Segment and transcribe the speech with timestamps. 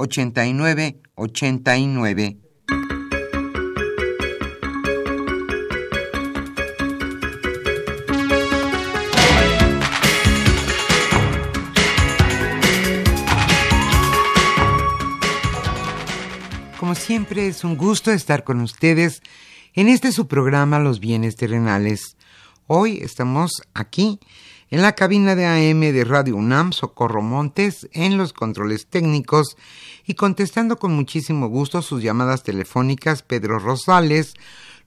[0.00, 2.38] 89 89.
[16.78, 19.20] Como siempre es un gusto estar con ustedes
[19.74, 22.16] en este su programa Los bienes terrenales.
[22.68, 24.20] Hoy estamos aquí
[24.70, 29.56] en la cabina de AM de Radio UNAM, Socorro Montes, en los controles técnicos
[30.06, 34.34] y contestando con muchísimo gusto sus llamadas telefónicas Pedro Rosales,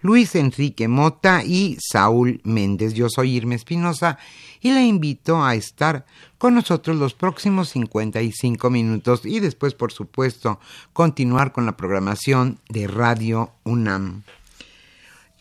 [0.02, 2.94] Luis Enrique Mota y Saúl Méndez.
[2.94, 4.18] Yo soy Irma Espinosa
[4.60, 6.06] y le invito a estar
[6.38, 10.60] con nosotros los próximos 55 minutos y después, por supuesto,
[10.94, 14.24] continuar con la programación de Radio UNAM.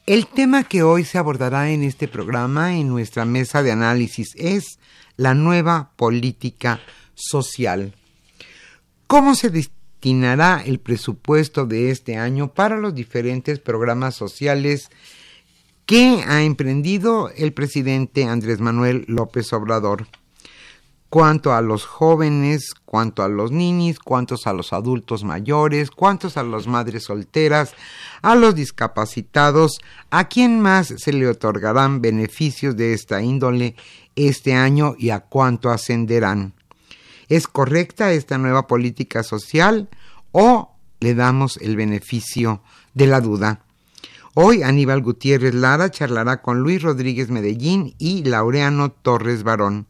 [0.07, 4.79] El tema que hoy se abordará en este programa, en nuestra mesa de análisis, es
[5.17, 6.81] la nueva política
[7.15, 7.95] social.
[9.07, 14.89] ¿Cómo se destinará el presupuesto de este año para los diferentes programas sociales
[15.85, 20.07] que ha emprendido el presidente Andrés Manuel López Obrador?
[21.11, 26.45] Cuánto a los jóvenes, cuánto a los niños, cuántos a los adultos mayores, cuántos a
[26.45, 27.75] las madres solteras,
[28.23, 33.75] a los discapacitados, a quién más se le otorgarán beneficios de esta índole
[34.15, 36.55] este año y a cuánto ascenderán.
[37.29, 39.89] ¿Es correcta esta nueva política social
[40.31, 42.63] o le damos el beneficio
[42.95, 43.65] de la duda?
[44.35, 49.89] Hoy Aníbal Gutiérrez Lara charlará con Luis Rodríguez Medellín y Laureano Torres Barón.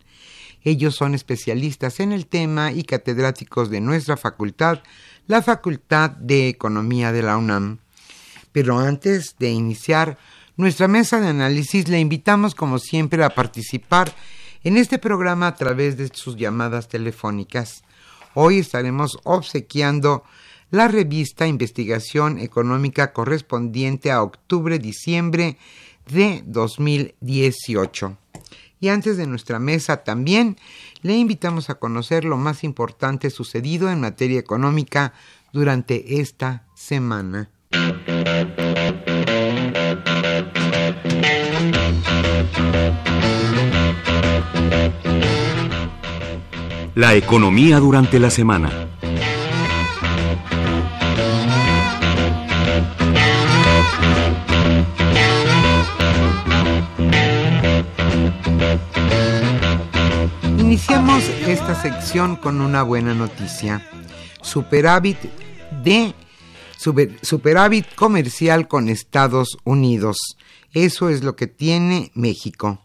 [0.62, 4.80] Ellos son especialistas en el tema y catedráticos de nuestra facultad,
[5.26, 7.78] la Facultad de Economía de la UNAM.
[8.52, 10.18] Pero antes de iniciar
[10.56, 14.12] nuestra mesa de análisis, le invitamos como siempre a participar
[14.62, 17.82] en este programa a través de sus llamadas telefónicas.
[18.34, 20.24] Hoy estaremos obsequiando
[20.70, 25.56] la revista Investigación Económica correspondiente a octubre-diciembre
[26.06, 28.16] de 2018.
[28.80, 30.56] Y antes de nuestra mesa también
[31.02, 35.12] le invitamos a conocer lo más importante sucedido en materia económica
[35.52, 37.50] durante esta semana.
[46.94, 48.89] La economía durante la semana.
[60.80, 63.86] Iniciamos esta sección con una buena noticia.
[64.40, 65.18] Superávit
[65.84, 66.14] de
[67.20, 70.38] superávit comercial con Estados Unidos.
[70.72, 72.80] Eso es lo que tiene México.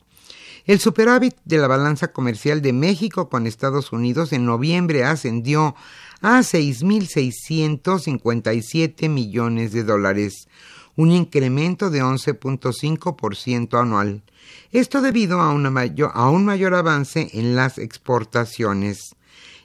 [0.65, 5.74] El superávit de la balanza comercial de México con Estados Unidos en noviembre ascendió
[6.21, 10.50] a 6.657 millones de dólares,
[10.95, 14.24] un incremento de 11.5% anual.
[14.71, 19.15] Esto debido a, a un mayor avance en las exportaciones.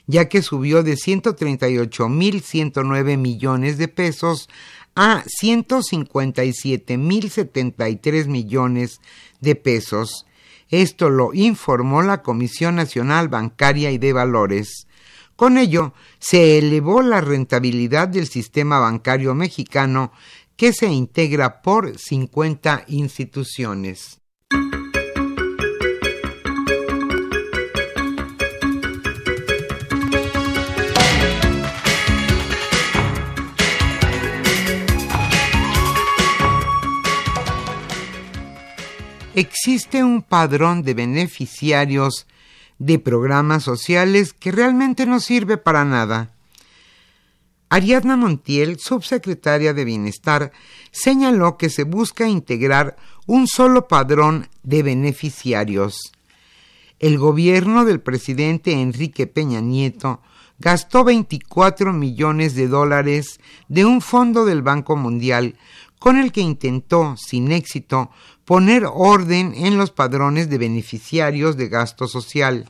[0.06, 4.48] ya que subió de 138.109 millones de pesos
[4.94, 9.02] a 157.073 millones
[9.40, 10.24] de pesos.
[10.70, 14.86] Esto lo informó la Comisión Nacional Bancaria y de Valores.
[15.36, 20.12] Con ello, se elevó la rentabilidad del sistema bancario mexicano
[20.56, 24.18] que se integra por 50 instituciones.
[39.34, 42.26] Existe un padrón de beneficiarios
[42.78, 46.30] de programas sociales que realmente no sirve para nada.
[47.68, 50.52] Ariadna Montiel, subsecretaria de Bienestar,
[50.92, 52.96] señaló que se busca integrar
[53.26, 56.12] un solo padrón de beneficiarios.
[57.00, 60.20] El gobierno del presidente Enrique Peña Nieto
[60.58, 65.56] gastó 24 millones de dólares de un fondo del Banco Mundial
[65.98, 68.10] con el que intentó, sin éxito,
[68.44, 72.68] poner orden en los padrones de beneficiarios de gasto social.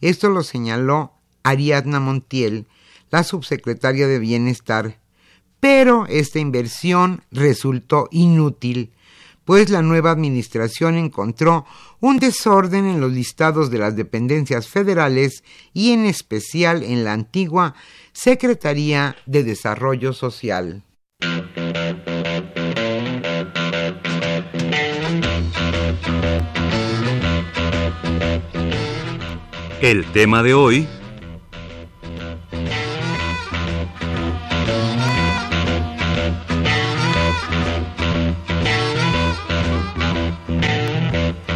[0.00, 1.12] Esto lo señaló
[1.42, 2.66] Ariadna Montiel,
[3.10, 4.98] la subsecretaria de Bienestar.
[5.60, 8.92] Pero esta inversión resultó inútil,
[9.44, 11.64] pues la nueva administración encontró
[12.00, 17.74] un desorden en los listados de las dependencias federales y en especial en la antigua
[18.12, 20.82] Secretaría de Desarrollo Social.
[29.86, 30.88] El tema de hoy...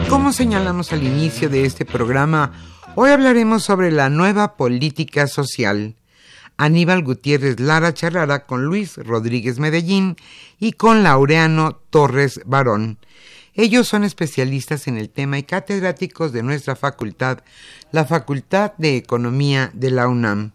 [0.09, 2.53] Como señalamos al inicio de este programa,
[2.95, 5.97] hoy hablaremos sobre la nueva política social.
[6.57, 10.15] Aníbal Gutiérrez Lara charlará con Luis Rodríguez Medellín
[10.61, 12.99] y con Laureano Torres Barón.
[13.55, 17.43] Ellos son especialistas en el tema y catedráticos de nuestra facultad,
[17.91, 20.53] la Facultad de Economía de la UNAM.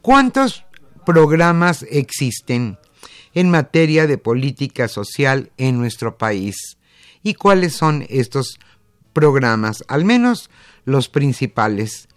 [0.00, 0.64] ¿Cuántos
[1.04, 2.78] programas existen
[3.34, 6.78] en materia de política social en nuestro país?
[7.22, 8.58] ¿Y cuáles son estos
[9.12, 9.84] programas?
[9.88, 10.48] Al menos
[10.84, 12.08] los principales.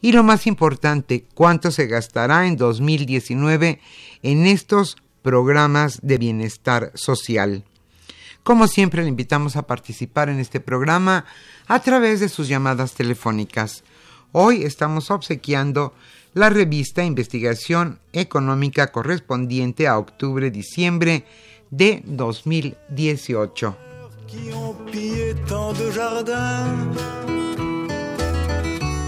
[0.00, 3.80] Y lo más importante, ¿cuánto se gastará en 2019
[4.22, 7.64] en estos programas de bienestar social?
[8.46, 11.24] Como siempre, le invitamos a participar en este programa
[11.66, 13.82] a través de sus llamadas telefónicas.
[14.30, 15.94] Hoy estamos obsequiando
[16.32, 21.24] la revista Investigación Económica correspondiente a octubre-diciembre
[21.72, 23.76] de 2018.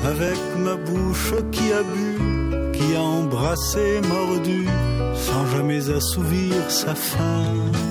[0.04, 4.66] Avec ma bouche qui a bu, qui a embrassé, mordu,
[5.14, 7.87] sans jamais assouvir sa faim.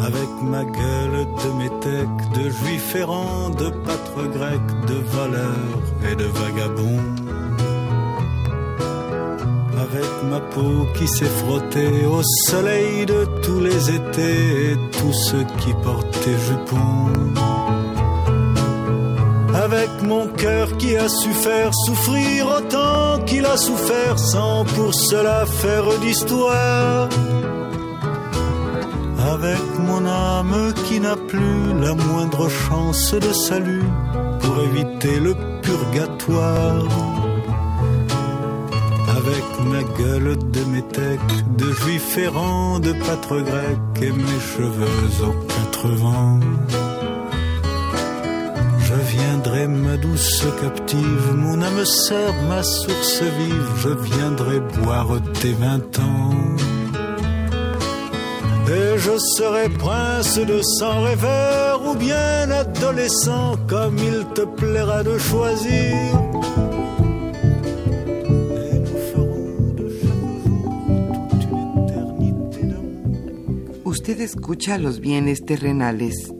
[0.00, 6.24] Avec ma gueule de métèque, de juif errant, de pâtre grec, de voleur et de
[6.24, 7.02] vagabond.
[9.84, 15.44] Avec ma peau qui s'est frottée au soleil de tous les étés et tous ceux
[15.60, 17.12] qui portaient jupons.
[19.54, 25.44] Avec mon cœur qui a su faire souffrir autant qu'il a souffert sans pour cela
[25.46, 27.08] faire d'histoire
[29.38, 33.88] avec mon âme qui n'a plus la moindre chance de salut
[34.40, 36.84] pour éviter le purgatoire.
[39.18, 45.38] Avec ma gueule de métèque, de juif errant, de pâtre grec et mes cheveux aux
[45.54, 46.40] quatre vents.
[48.86, 55.52] Je viendrai, ma douce captive, mon âme sœur, ma source vive, je viendrai boire tes
[55.52, 56.77] vingt ans.
[58.70, 65.16] Et je serai prince de sang rêveur ou bien adolescent comme il te plaira de
[65.16, 65.96] choisir.
[73.84, 76.30] Usted escucha los bienes terrenales.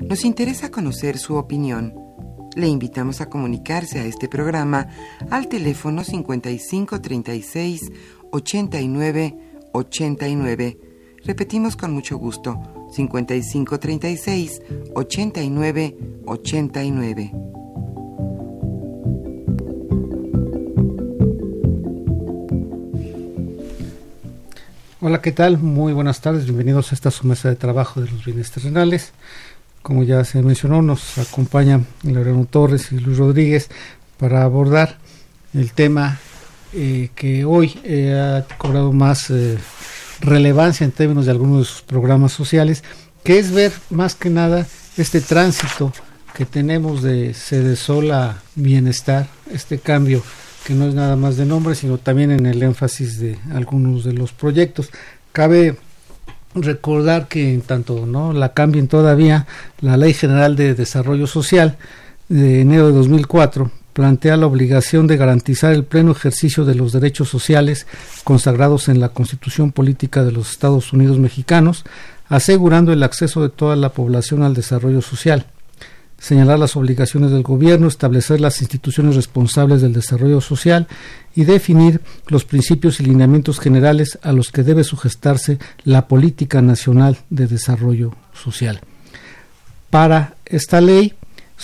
[0.00, 1.92] Nos interesa conocer su opinión.
[2.54, 4.86] Le invitamos a comunicarse a este programa
[5.28, 7.80] al teléfono 55 36
[8.30, 9.36] 89
[9.72, 10.83] 89.
[11.26, 12.60] Repetimos con mucho gusto
[12.92, 14.60] 55 36
[14.94, 17.32] 89 89.
[25.00, 25.58] Hola, ¿qué tal?
[25.58, 29.12] Muy buenas tardes, bienvenidos a esta su mesa de trabajo de los bienes terrenales.
[29.80, 33.70] Como ya se mencionó, nos acompañan Laureano Torres y Luis Rodríguez
[34.18, 34.98] para abordar
[35.54, 36.18] el tema
[36.74, 39.56] eh, que hoy eh, ha cobrado más eh,
[40.24, 42.82] relevancia en términos de algunos de sus programas sociales,
[43.22, 44.66] que es ver más que nada
[44.96, 45.92] este tránsito
[46.34, 47.34] que tenemos de
[47.76, 50.22] Sol a bienestar, este cambio
[50.64, 54.14] que no es nada más de nombre, sino también en el énfasis de algunos de
[54.14, 54.90] los proyectos.
[55.32, 55.76] Cabe
[56.54, 59.46] recordar que en tanto no la cambien todavía,
[59.80, 61.76] la Ley General de Desarrollo Social
[62.28, 67.30] de enero de 2004 plantea la obligación de garantizar el pleno ejercicio de los derechos
[67.30, 67.86] sociales
[68.24, 71.84] consagrados en la Constitución Política de los Estados Unidos Mexicanos,
[72.28, 75.46] asegurando el acceso de toda la población al desarrollo social
[76.24, 80.86] señalar las obligaciones del gobierno, establecer las instituciones responsables del desarrollo social
[81.34, 87.18] y definir los principios y lineamientos generales a los que debe sujetarse la política nacional
[87.28, 88.80] de desarrollo social.
[89.90, 91.12] Para esta ley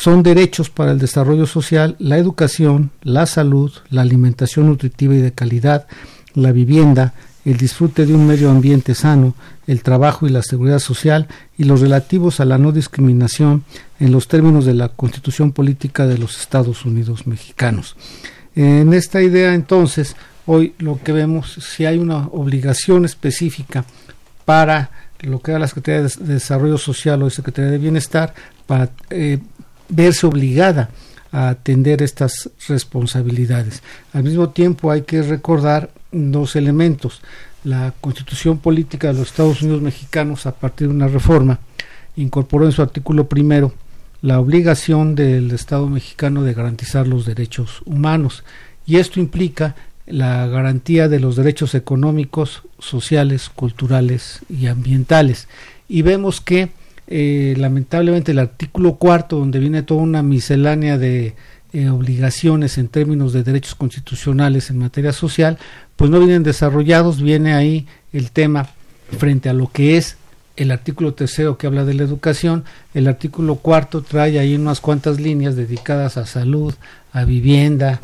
[0.00, 5.33] son derechos para el desarrollo social la educación, la salud, la alimentación nutritiva y de
[5.33, 5.87] calidad,
[6.33, 7.12] la vivienda,
[7.45, 9.35] el disfrute de un medio ambiente sano,
[9.66, 11.28] el trabajo y la seguridad social
[11.59, 13.64] y los relativos a la no discriminación
[13.99, 17.95] en los términos de la Constitución Política de los Estados Unidos Mexicanos.
[18.54, 20.16] En esta idea, entonces,
[20.47, 23.85] hoy lo que vemos, si hay una obligación específica
[24.47, 28.33] para lo que era la Secretaría de Desarrollo Social o Secretaría de Bienestar,
[28.66, 29.40] para eh,
[29.90, 30.90] verse obligada
[31.32, 33.82] a atender estas responsabilidades.
[34.12, 37.20] Al mismo tiempo hay que recordar dos elementos.
[37.62, 41.61] La constitución política de los Estados Unidos mexicanos, a partir de una reforma,
[42.16, 43.73] incorporó en su artículo primero
[44.23, 48.44] la obligación del Estado mexicano de garantizar los derechos humanos.
[48.87, 55.49] Y esto implica la garantía de los derechos económicos, sociales, culturales y ambientales.
[55.88, 56.70] Y vemos que
[57.11, 61.35] eh, lamentablemente el artículo cuarto, donde viene toda una miscelánea de
[61.73, 65.59] eh, obligaciones en términos de derechos constitucionales en materia social,
[65.97, 68.69] pues no vienen desarrollados, viene ahí el tema
[69.19, 70.17] frente a lo que es
[70.57, 72.64] el artículo tercero que habla de la educación,
[72.95, 76.75] el artículo cuarto trae ahí unas cuantas líneas dedicadas a salud,
[77.12, 78.00] a vivienda,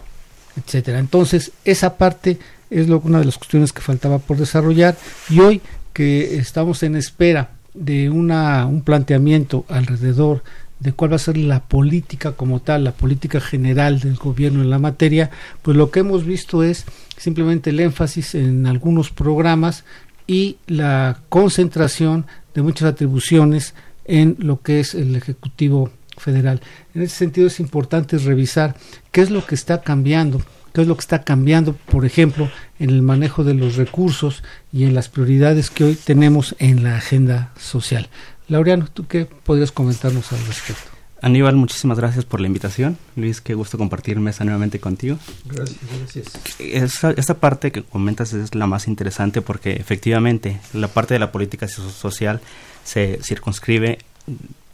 [0.56, 0.98] etcétera.
[0.98, 2.38] Entonces, esa parte
[2.70, 4.96] es lo, una de las cuestiones que faltaba por desarrollar.
[5.28, 5.60] Y hoy
[5.92, 10.42] que estamos en espera de una, un planteamiento alrededor
[10.80, 14.70] de cuál va a ser la política como tal, la política general del gobierno en
[14.70, 15.30] la materia,
[15.62, 16.84] pues lo que hemos visto es
[17.16, 19.84] simplemente el énfasis en algunos programas
[20.26, 26.60] y la concentración de muchas atribuciones en lo que es el Ejecutivo Federal.
[26.94, 28.76] En ese sentido es importante revisar
[29.12, 30.40] qué es lo que está cambiando,
[30.76, 34.42] qué es lo que está cambiando, por ejemplo, en el manejo de los recursos
[34.74, 38.10] y en las prioridades que hoy tenemos en la agenda social.
[38.46, 40.90] Laureano, ¿tú qué podrías comentarnos al respecto?
[41.22, 42.98] Aníbal, muchísimas gracias por la invitación.
[43.16, 45.16] Luis, qué gusto compartir mesa nuevamente contigo.
[45.46, 46.26] Gracias, gracias.
[46.58, 51.32] Esta, esta parte que comentas es la más interesante porque efectivamente la parte de la
[51.32, 52.42] política social
[52.84, 53.96] se circunscribe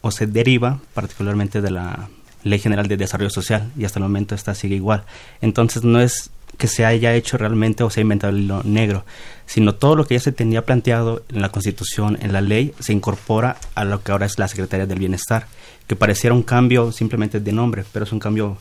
[0.00, 2.08] o se deriva particularmente de la
[2.44, 5.04] Ley General de Desarrollo Social y hasta el momento esta sigue igual.
[5.40, 9.04] Entonces no es que se haya hecho realmente o se ha inventado el hilo negro,
[9.46, 12.92] sino todo lo que ya se tenía planteado en la Constitución, en la ley, se
[12.92, 15.46] incorpora a lo que ahora es la Secretaría del Bienestar,
[15.86, 18.58] que pareciera un cambio simplemente de nombre, pero es un cambio,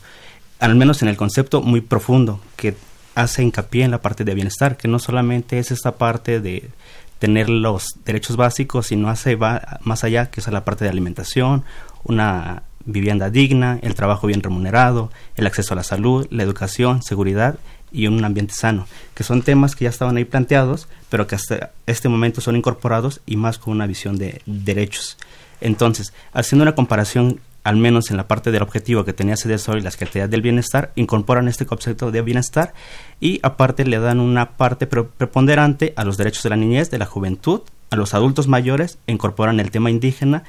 [0.58, 2.74] al menos en el concepto, muy profundo, que
[3.14, 6.70] hace hincapié en la parte de bienestar, que no solamente es esta parte de
[7.18, 11.64] tener los derechos básicos, sino hace va más allá, que es la parte de alimentación,
[12.04, 17.58] una vivienda digna, el trabajo bien remunerado, el acceso a la salud, la educación, seguridad
[17.92, 21.72] y un ambiente sano, que son temas que ya estaban ahí planteados, pero que hasta
[21.86, 25.18] este momento son incorporados y más con una visión de derechos.
[25.60, 29.82] Entonces, haciendo una comparación, al menos en la parte del objetivo que tenía CDSO y
[29.82, 32.74] la Secretaría del Bienestar, incorporan este concepto de bienestar
[33.20, 37.06] y aparte le dan una parte preponderante a los derechos de la niñez, de la
[37.06, 37.60] juventud,
[37.90, 40.42] a los adultos mayores, e incorporan el tema indígena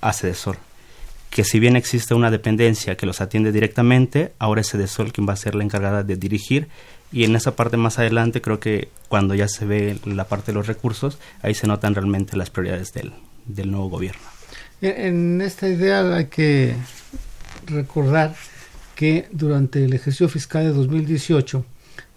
[0.00, 0.58] a CDSOL
[1.30, 5.34] que si bien existe una dependencia que los atiende directamente, ahora es Sol quien va
[5.34, 6.68] a ser la encargada de dirigir
[7.12, 10.56] y en esa parte más adelante creo que cuando ya se ve la parte de
[10.56, 13.12] los recursos, ahí se notan realmente las prioridades del,
[13.46, 14.20] del nuevo gobierno.
[14.80, 16.74] En esta idea hay que
[17.66, 18.34] recordar
[18.94, 21.64] que durante el ejercicio fiscal de 2018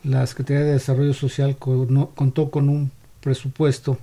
[0.03, 2.91] la Secretaría de Desarrollo Social contó con un
[3.21, 3.99] presupuesto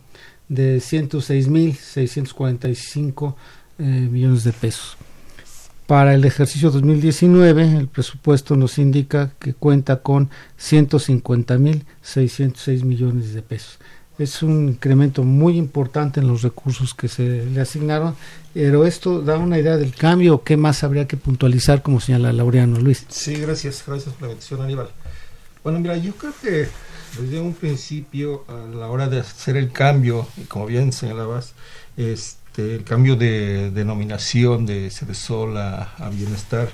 [0.49, 3.35] de 106.645
[3.79, 4.99] eh, millones de pesos.
[5.87, 10.29] Para el ejercicio 2019, el presupuesto nos indica que cuenta con
[10.61, 13.79] 150.606 millones de pesos.
[14.19, 18.17] Es un incremento muy importante en los recursos que se le asignaron,
[18.53, 20.43] pero esto da una idea del cambio.
[20.43, 23.07] ¿Qué más habría que puntualizar, como señala Laureano Luis?
[23.09, 24.91] Sí, gracias, gracias por la bendición, Aníbal.
[25.65, 26.69] Bueno, mira, yo creo que
[27.19, 31.55] desde un principio, a la hora de hacer el cambio, y como bien señalabas,
[31.97, 36.69] es este, el cambio de denominación de Ceresol a, a Bienestar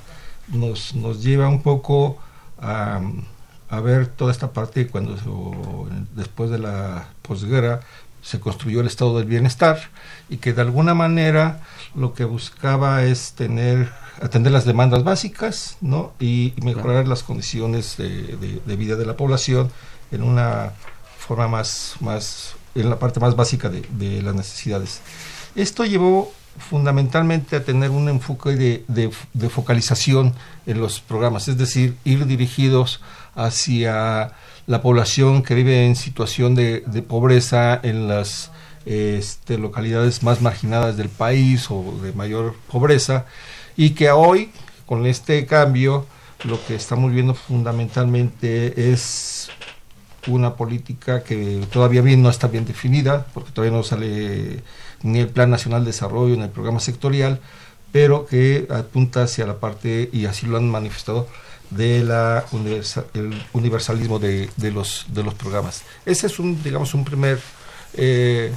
[0.48, 2.16] nos, nos lleva un poco
[2.58, 3.02] a,
[3.68, 5.14] a ver toda esta parte cuando
[6.14, 7.80] después de la posguerra
[8.22, 9.78] se construyó el estado del bienestar
[10.30, 11.60] y que de alguna manera
[11.94, 13.92] lo que buscaba es tener
[14.22, 16.14] atender las demandas básicas ¿no?
[16.18, 19.70] y, mejorar las condiciones de, de, vida de la población
[20.12, 20.72] en una
[21.18, 25.02] forma más, más en la parte más básica de, de las necesidades.
[25.54, 30.34] Esto llevó fundamentalmente a tener un enfoque de, focalización
[30.66, 33.00] en los programas, es decir, ir dirigidos
[33.34, 34.32] hacia
[34.66, 38.50] la población que vive en situación de, pobreza en las
[38.86, 43.26] este, localidades más marginadas del país o de mayor pobreza
[43.76, 44.50] y que hoy,
[44.86, 46.06] con este cambio,
[46.44, 49.48] lo que estamos viendo fundamentalmente es
[50.26, 54.62] una política que todavía bien no está bien definida, porque todavía no sale
[55.04, 57.40] ni el Plan Nacional de Desarrollo, ni el programa sectorial,
[57.92, 61.28] pero que apunta hacia la parte, y así lo han manifestado,
[61.70, 62.44] de la
[63.52, 65.82] universalismo de, de, los, de los programas.
[66.04, 67.38] Ese es un, digamos, un primer
[67.94, 68.52] eh,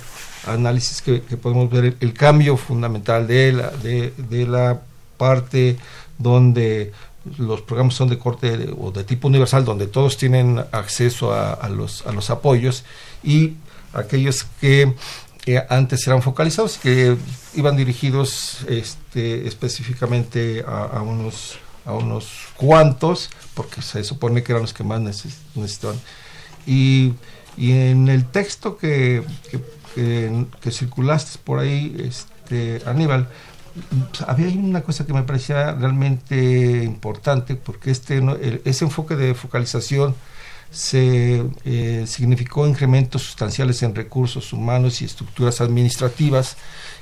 [0.46, 4.82] análisis que, podemos ver, el, cambio fundamental de la, de, de la
[5.18, 5.78] parte
[6.18, 6.92] donde
[7.38, 12.06] los programas son de corte o de tipo universal, donde todos tienen acceso a, los,
[12.08, 12.84] a los apoyos
[13.24, 13.56] y
[13.94, 14.94] aquellos que
[15.48, 17.16] que antes eran focalizados que
[17.56, 24.74] iban dirigidos este, específicamente a, unos a unos cuantos, porque se supone que eran los
[24.74, 25.98] que más necesitaban.
[26.66, 27.14] Y,
[27.56, 29.24] y en el texto que,
[29.96, 33.30] que, circulaste por ahí, este, Aníbal,
[34.28, 38.22] había una cosa que me parecía realmente importante, porque este,
[38.66, 40.14] ese enfoque de focalización
[40.72, 46.58] se eh, significó incrementos sustanciales en recursos humanos y estructuras administrativas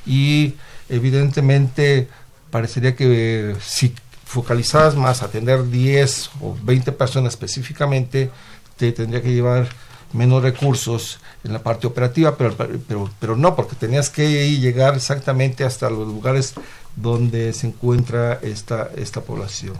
[0.06, 0.54] y
[0.90, 2.08] evidentemente
[2.52, 3.94] parecería que si
[4.26, 8.32] focalizabas más atender 10 o 20 personas específicamente,
[8.78, 9.68] te tendría que llevar
[10.14, 15.64] menos recursos en la parte operativa, pero, pero, pero no, porque tenías que llegar exactamente
[15.64, 16.54] hasta los lugares
[16.96, 19.74] donde se encuentra esta, esta población.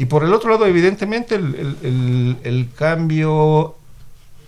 [0.00, 3.76] Y por el otro lado, evidentemente, el, cambio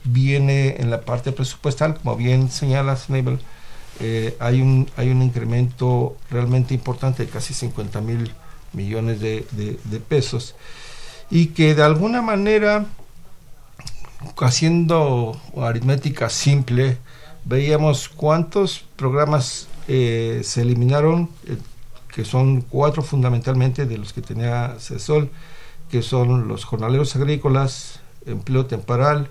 [0.02, 3.38] viene en la parte presupuestal, como bien señala Snabel,
[4.00, 8.32] eh, hay, un, hay un incremento realmente importante de casi 50 mil
[8.72, 9.44] millones de,
[10.08, 10.54] pesos
[11.30, 12.86] y que de alguna manera,
[14.38, 16.96] haciendo aritmética simple,
[17.44, 21.28] veíamos cuántos programas eh, se eliminaron,
[22.14, 25.30] que son cuatro fundamentalmente de los que tenía CESOL,
[25.90, 29.30] que son los jornaleros agrícolas, empleo temporal,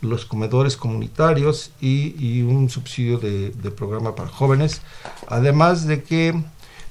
[0.00, 4.80] los comedores comunitarios y, un subsidio de, programa para jóvenes,
[5.28, 6.42] además de que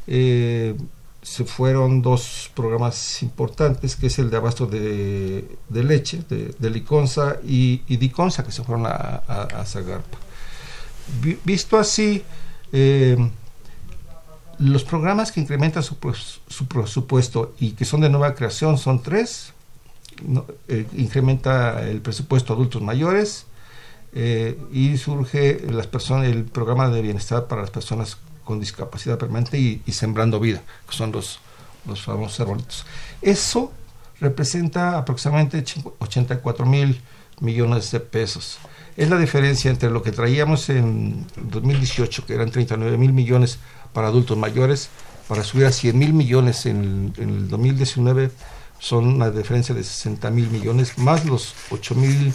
[0.08, 0.76] eh,
[1.22, 7.78] se fueron dos programas importantes, que es el de abasto de, leche, de, Liconza y,
[7.98, 10.18] Diconza, que se fueron a, a, Zagarpa.
[11.44, 12.24] Visto así,
[12.72, 13.18] eh,
[14.60, 15.98] los programas que incrementan su,
[16.48, 19.54] su, presupuesto y que son de nueva creación son tres.
[20.68, 23.46] Eh, incrementa el presupuesto adultos mayores
[24.12, 29.58] eh, y surge las personas, el programa de bienestar para las personas con discapacidad permanente
[29.58, 31.40] y, Sembrando Vida, que son los,
[31.86, 32.86] los famosos arbolitos.
[33.22, 33.72] Eso
[34.20, 35.64] representa aproximadamente
[36.00, 37.00] 84 mil
[37.40, 38.60] millones de pesos.
[38.98, 43.60] Es la diferencia entre lo que traíamos en 2018, que eran 39 mil millones
[43.94, 44.90] para adultos mayores,
[45.28, 48.32] para subir a 100 mil millones en, el 2019
[48.80, 52.34] son una diferencia de 60 mil millones, más los 8 mil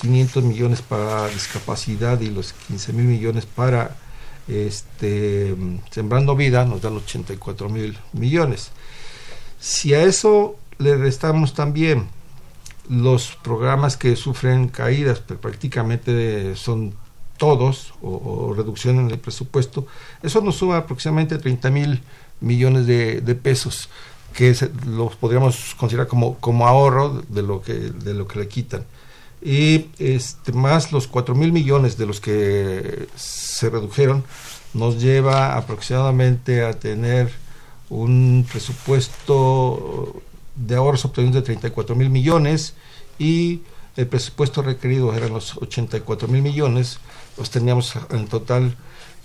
[0.00, 3.96] 500 millones para discapacidad y los 15 mil millones para
[4.48, 5.56] este,
[5.90, 8.70] Sembrando Vida, nos dan 84 mil millones.
[9.58, 12.08] Si a eso le restamos también
[12.88, 16.94] los programas que sufren caídas, pero prácticamente son
[17.36, 19.86] todos, o, reducción en el presupuesto,
[20.22, 22.02] eso nos suma aproximadamente 30 mil
[22.40, 23.88] millones de, pesos,
[24.34, 24.54] que
[24.86, 28.84] los podríamos considerar como, como ahorro de lo que, de lo que le quitan.
[29.42, 34.24] Y este, más los 4 mil millones de los que se redujeron,
[34.74, 37.32] nos lleva aproximadamente a tener
[37.88, 40.22] un presupuesto
[40.54, 42.74] de ahorros obtenidos de 34 mil millones
[43.18, 43.60] y
[43.96, 46.98] el presupuesto requerido eran los 84 mil millones,
[47.36, 48.76] pues teníamos en total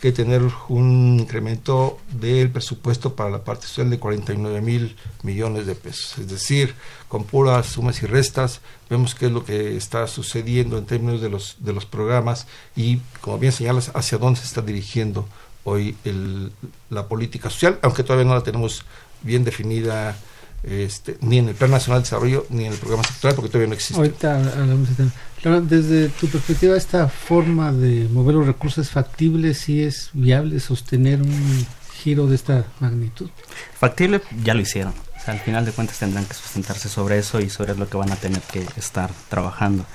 [0.02, 5.76] que tener un incremento del presupuesto para la parte social de 49 mil millones de
[5.76, 6.17] pesos.
[6.17, 6.74] Es decir,
[7.08, 11.30] con puras sumas y restas, vemos qué es lo que está sucediendo en términos de
[11.30, 15.28] los, de los programas y, como bien señalas, hacia dónde se está dirigiendo
[15.63, 16.52] hoy el,
[16.89, 18.84] la política social, aunque todavía no la tenemos
[19.21, 20.17] bien definida
[20.63, 23.67] este, ni en el Plan Nacional de Desarrollo ni en el programa sectorial porque todavía
[23.67, 23.95] no existe.
[23.95, 25.06] Ahorita hablamos de
[25.43, 31.21] desde tu perspectiva, esta forma de mover los recursos es factible, si es viable sostener
[31.21, 33.30] un giro de esta magnitud.
[33.73, 34.93] Factible, ya lo hicieron.
[35.25, 38.15] al final de cuentas tendrán que sustentarse sobre eso y sobre lo que van a
[38.15, 39.86] tener que estar trabajando.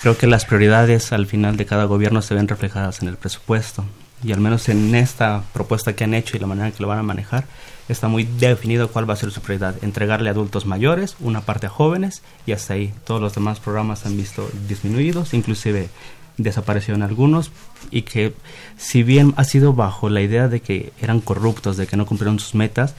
[0.00, 3.84] Creo que las prioridades al final de cada gobierno se ven reflejadas en el presupuesto
[4.24, 6.88] y al menos en esta propuesta que han hecho y la manera en que lo
[6.88, 7.44] van a manejar,
[7.88, 9.76] está muy definido cuál va a ser su prioridad.
[9.82, 12.92] Entregarle a adultos mayores, una parte a jóvenes y hasta ahí.
[13.04, 15.88] Todos los demás programas han visto disminuidos, inclusive
[16.38, 17.50] desaparecieron algunos
[17.90, 18.34] y que
[18.76, 22.38] si bien ha sido bajo la idea de que eran corruptos, de que no cumplieron
[22.38, 22.94] sus metas,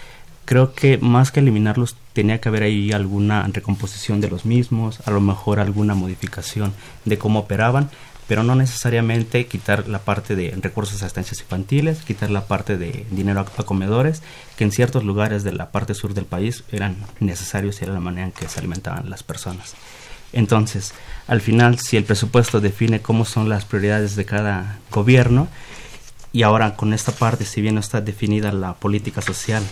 [0.46, 5.12] creo que más que eliminarlos tenía que haber ahí alguna recomposición de los mismos, a
[5.12, 6.74] lo mejor alguna modificación
[7.06, 7.90] de cómo operaban
[8.28, 13.06] pero no necesariamente quitar la parte de recursos a estancias infantiles, quitar la parte de
[13.10, 14.22] dinero a, comedores,
[14.58, 18.00] que en ciertos lugares de la parte sur del país eran necesarios y era la
[18.00, 19.76] manera en que se alimentaban las personas.
[20.34, 20.94] Entonces,
[21.28, 25.48] al final, si el presupuesto define cómo son las prioridades de cada gobierno,
[26.34, 29.64] y ahora con esta parte, si bien no está definida la política social,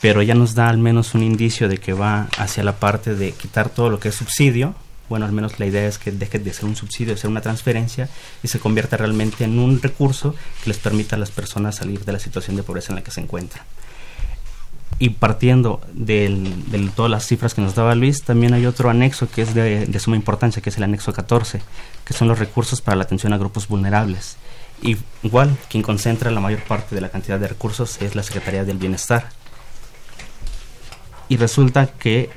[0.00, 3.32] pero ya nos da al menos un indicio de que va hacia la parte de
[3.32, 4.74] quitar todo lo que es subsidio,
[5.08, 7.40] bueno, al menos la idea es que deje de ser un subsidio, de ser una
[7.40, 8.08] transferencia
[8.42, 12.12] y se convierta realmente en un recurso que les permita a las personas salir de
[12.12, 13.64] la situación de pobreza en la que se encuentran.
[14.98, 19.42] Y partiendo de todas las cifras que nos daba Luis, también hay otro anexo que
[19.42, 21.60] es de, de, suma importancia, que es el anexo 14,
[22.04, 24.36] que son los recursos para la atención a grupos vulnerables.
[24.82, 28.64] Y igual, quien concentra la mayor parte de la cantidad de recursos es la Secretaría
[28.64, 29.30] del Bienestar.
[31.28, 32.30] Y resulta que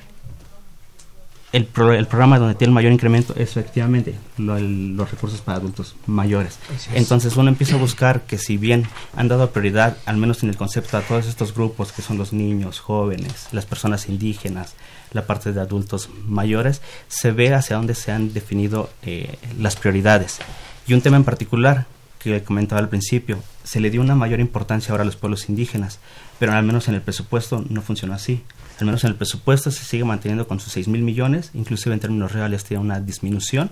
[1.54, 6.60] el, programa donde tiene el mayor incremento es efectivamente los recursos para adultos mayores.
[6.94, 10.58] Entonces uno empieza a buscar que si bien han dado prioridad, al menos en el
[10.58, 14.76] concepto, a todos estos grupos que son los niños, jóvenes, las personas indígenas,
[15.14, 20.40] la parte de adultos mayores, se ve hacia dónde se han definido eh, las prioridades.
[20.86, 21.86] Y un tema en particular
[22.20, 26.00] que comentaba al principio, se le dio una mayor importancia ahora a los pueblos indígenas,
[26.40, 28.44] pero al menos en el presupuesto no funciona así
[28.80, 32.00] al menos en el presupuesto se sigue manteniendo con sus 6 mil millones, inclusive en
[32.00, 33.72] términos reales tiene una disminución.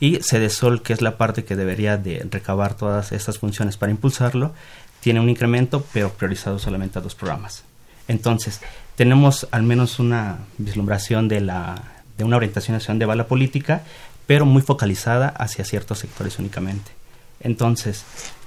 [0.00, 4.54] Y Cedesol, que es la parte que debería de recabar todas estas funciones para impulsarlo,
[5.00, 7.64] tiene un incremento, pero priorizado solamente a dos programas.
[8.06, 8.60] Entonces,
[8.94, 11.82] tenemos al menos una vislumbración de, la,
[12.16, 13.82] de una orientación hacia donde va la política,
[14.28, 16.97] pero muy focalizada hacia ciertos sectores únicamente.
[17.40, 18.04] Entonces,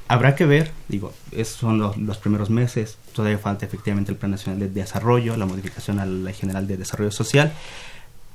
[0.08, 4.60] habrá que ver, digo, esos son los, primeros meses, todavía falta efectivamente el Plan Nacional
[4.60, 7.54] de Desarrollo, la modificación a la General de Desarrollo Social,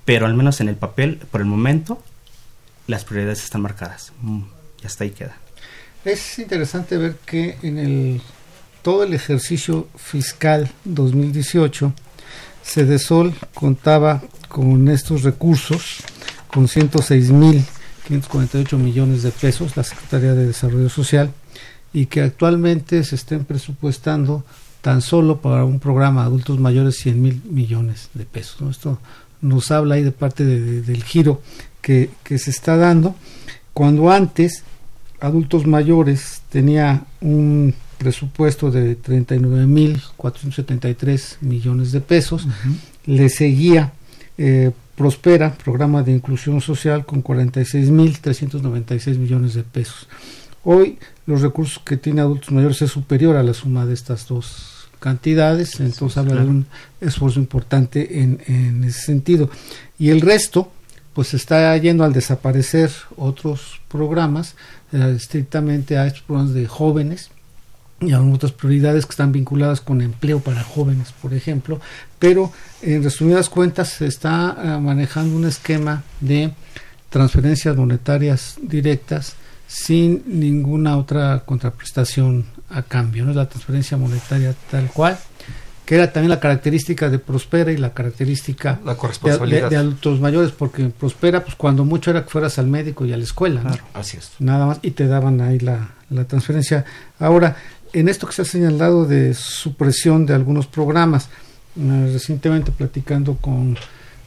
[0.05, 2.03] pero al menos en el papel, por el momento,
[2.87, 4.12] las prioridades están marcadas.
[4.23, 4.42] Mm,
[4.83, 5.37] y hasta ahí queda.
[6.05, 8.23] Es interesante ver que en el
[8.87, 11.92] todo el ejercicio fiscal 2018,
[12.62, 15.97] Cedesol contaba con estos recursos,
[16.47, 16.69] con
[18.09, 21.33] 106.548 millones de pesos, la Secretaría de Desarrollo Social,
[21.92, 24.45] y que actualmente se estén presupuestando
[24.81, 28.71] tan solo para un programa de adultos mayores 100 mil millones de pesos.
[28.71, 28.99] Esto
[29.40, 31.42] nos habla ahí de parte del giro
[31.81, 33.14] que, que se está dando,
[33.73, 34.62] cuando antes
[35.21, 42.49] adultos mayores tenía un presupuesto de 39.473 millones de pesos.
[43.07, 43.92] Le seguía
[44.38, 50.09] eh, Prospera, programa de inclusión social, con 46.396 millones de pesos.
[50.65, 54.89] Hoy los recursos que tiene adultos mayores es superior a la suma de estas dos
[54.99, 56.67] cantidades, entonces habla de un
[57.01, 59.51] esfuerzo importante en, en ese sentido.
[59.99, 60.73] Y el resto,
[61.13, 64.57] pues está yendo al desaparecer otros programas,
[64.93, 67.31] eh, estrictamente a estos programas de jóvenes,
[68.01, 71.81] y a otras prioridades que están vinculadas con empleo para jóvenes, por ejemplo,
[72.18, 72.52] pero
[72.83, 76.52] en resumidas cuentas se está eh, manejando un esquema de
[77.11, 84.88] transferencias monetarias directas sin ninguna otra contraprestación a cambio, no es la transferencia monetaria tal
[84.88, 85.18] cual,
[85.85, 91.44] que era también la característica de Prospera y la característica de, adultos mayores, porque Prospera,
[91.44, 93.62] pues cuando mucho era que fueras al médico y a la escuela,
[93.94, 94.33] así es.
[94.40, 96.85] Nada más, y te daban ahí la, la transferencia.
[97.20, 97.57] Ahora,
[97.92, 101.29] en esto que se ha señalado de supresión de algunos programas,
[101.77, 103.77] recientemente platicando con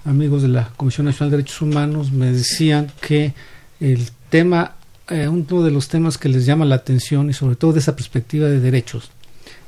[0.06, 3.34] amigos de la Comisión Nacional de Derechos Humanos, me decían que
[3.80, 4.76] el tema,
[5.10, 7.96] eh, uno de los temas que les llama la atención y sobre todo de esa
[7.96, 9.12] perspectiva de derechos,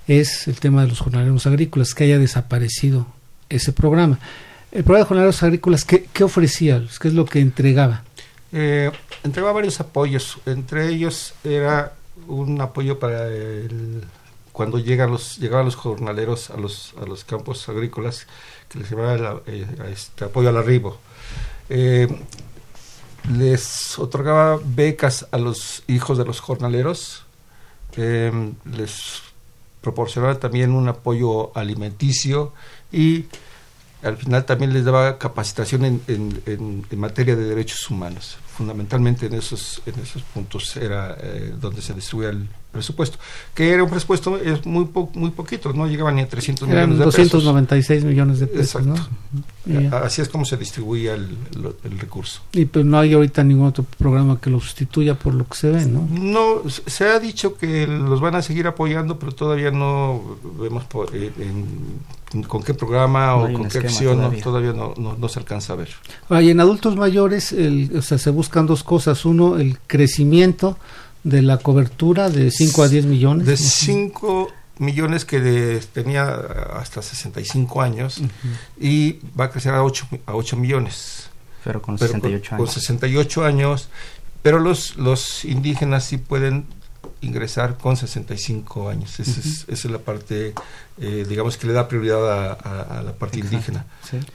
[0.07, 3.07] es el tema de los jornaleros agrícolas, que haya desaparecido
[3.49, 4.19] ese programa.
[4.71, 6.83] El programa de jornaleros agrícolas, ¿qué, qué ofrecía?
[6.99, 8.03] ¿Qué es lo que entregaba?
[8.53, 8.91] Eh,
[9.23, 11.93] entregaba varios apoyos, entre ellos era
[12.27, 14.03] un apoyo para el,
[14.51, 16.93] cuando llegan los, llegaban los jornaleros a los,
[17.25, 18.27] campos agrícolas,
[18.69, 20.97] que les llamaba eh, este apoyo al arribo.
[21.69, 22.07] Eh,
[23.29, 27.23] les otorgaba becas a los hijos de los jornaleros,
[27.95, 28.31] eh,
[28.65, 29.21] les
[29.81, 32.53] proporcionaba también un apoyo alimenticio
[32.91, 33.25] y
[34.03, 39.99] al final también les daba capacitación en, materia de derechos humanos fundamentalmente en esos en
[39.99, 41.17] esos puntos era
[41.59, 43.17] donde se distribuía el presupuesto
[43.53, 47.05] que era un presupuesto es muy muy poquito no llegaban ni a 300 millones de
[47.05, 48.83] 296 millones de pesos
[49.91, 51.29] así es como se distribuía el,
[51.99, 52.41] recurso.
[52.53, 55.69] Y pues no hay ahorita ningún otro programa que lo sustituya por lo que se
[55.69, 60.37] ve no no se ha dicho que los van a seguir apoyando pero todavía no
[60.59, 61.31] vemos eh,
[62.47, 65.89] con qué programa o con qué acción todavía, no, no, se alcanza a ver.
[66.29, 69.25] Y en adultos mayores el, o sea, se buscan dos cosas.
[69.25, 70.77] Uno, el crecimiento
[71.23, 73.47] de la cobertura de 5 a 10 millones.
[73.47, 76.33] De 5 millones que tenía
[76.73, 78.21] hasta 65 años
[78.79, 81.29] y va a crecer a 8, a 8 millones.
[81.63, 82.65] Pero con 68 años.
[82.65, 83.89] Con 68 años,
[84.41, 86.65] pero los, los indígenas sí pueden
[87.21, 89.19] ingresar con 65 años.
[89.19, 90.53] Esa, es, esa es, la parte,
[90.99, 93.85] eh, digamos, que le da prioridad a, la parte indígena.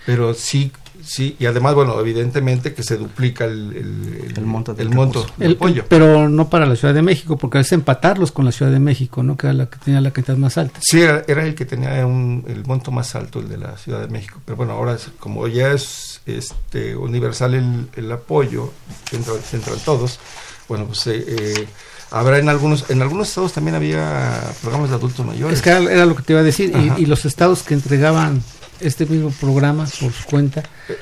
[0.04, 0.70] Pero sí,
[1.04, 5.84] sí, y además, bueno, evidentemente que se duplica el, el, monto del monto apoyo.
[5.88, 9.22] pero no para la Ciudad de México, porque es empatarlos con la Ciudad de México,
[9.22, 9.36] ¿no?
[9.36, 10.78] Que era la que tenía la cantidad más alta.
[10.82, 14.40] Sí, era, el que tenía el monto más alto, el de la Ciudad de México.
[14.44, 18.72] Pero bueno, ahora como ya es este universal el, apoyo,
[19.12, 20.20] entran, entran todos,
[20.68, 21.04] bueno, pues...
[21.08, 21.68] Eh, eh
[22.10, 25.56] habrá en algunos en algunos estados también había programas de adultos mayores.
[25.56, 28.42] Es que era, lo que te iba a decir y, los estados que entregaban
[28.80, 30.62] este mismo programa por su cuenta.
[30.88, 30.98] Eh,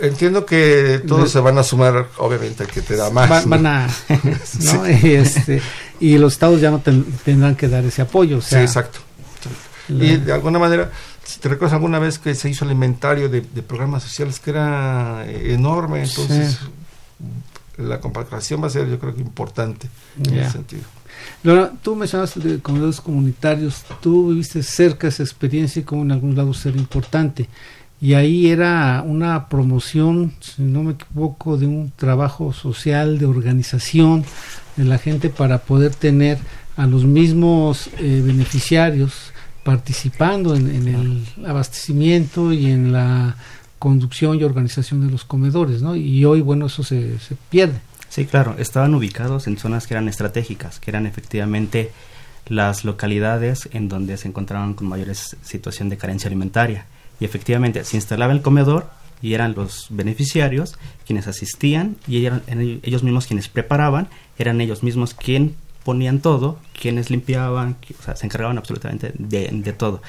[0.00, 3.46] entiendo que todos se van a sumar, obviamente, que te da más.
[3.46, 3.88] Van, a.
[5.02, 5.62] y, este,
[6.00, 6.80] y los estados ya no
[7.24, 8.40] tendrán que dar ese apoyo.
[8.40, 9.00] sí, exacto.
[9.88, 10.90] Y de alguna manera,
[11.22, 15.24] si te recuerdas alguna vez que se hizo el inventario de, programas sociales que era
[15.28, 16.58] enorme, entonces
[17.78, 19.88] la comparación va a ser yo creo que importante
[20.24, 20.82] en ese sentido.
[21.42, 26.36] Lora, tú mencionaste de comedores comunitarios, tú viviste cerca esa experiencia y como en algunos
[26.36, 27.48] lados era importante.
[28.00, 34.24] Y ahí era una promoción, si no me equivoco, de un trabajo social, de organización
[34.76, 36.38] de la gente para poder tener
[36.76, 39.32] a los mismos eh, beneficiarios
[39.64, 43.36] participando en, el abastecimiento y en la
[43.78, 45.96] conducción y organización de los comedores, ¿no?
[45.96, 47.80] Y hoy, bueno, eso se, se pierde.
[48.08, 51.90] Sí, claro, estaban ubicados en zonas que eran estratégicas, que eran efectivamente
[52.46, 56.86] las localidades en donde se encontraban con mayores situación de carencia alimentaria.
[57.20, 58.90] Y efectivamente se instalaba el comedor
[59.22, 62.42] y eran los beneficiarios quienes asistían y eran
[62.82, 64.08] ellos mismos quienes preparaban,
[64.38, 65.52] eran ellos mismos quienes
[65.84, 70.02] ponían todo, quienes limpiaban, o sea, se encargaban absolutamente de, de todo.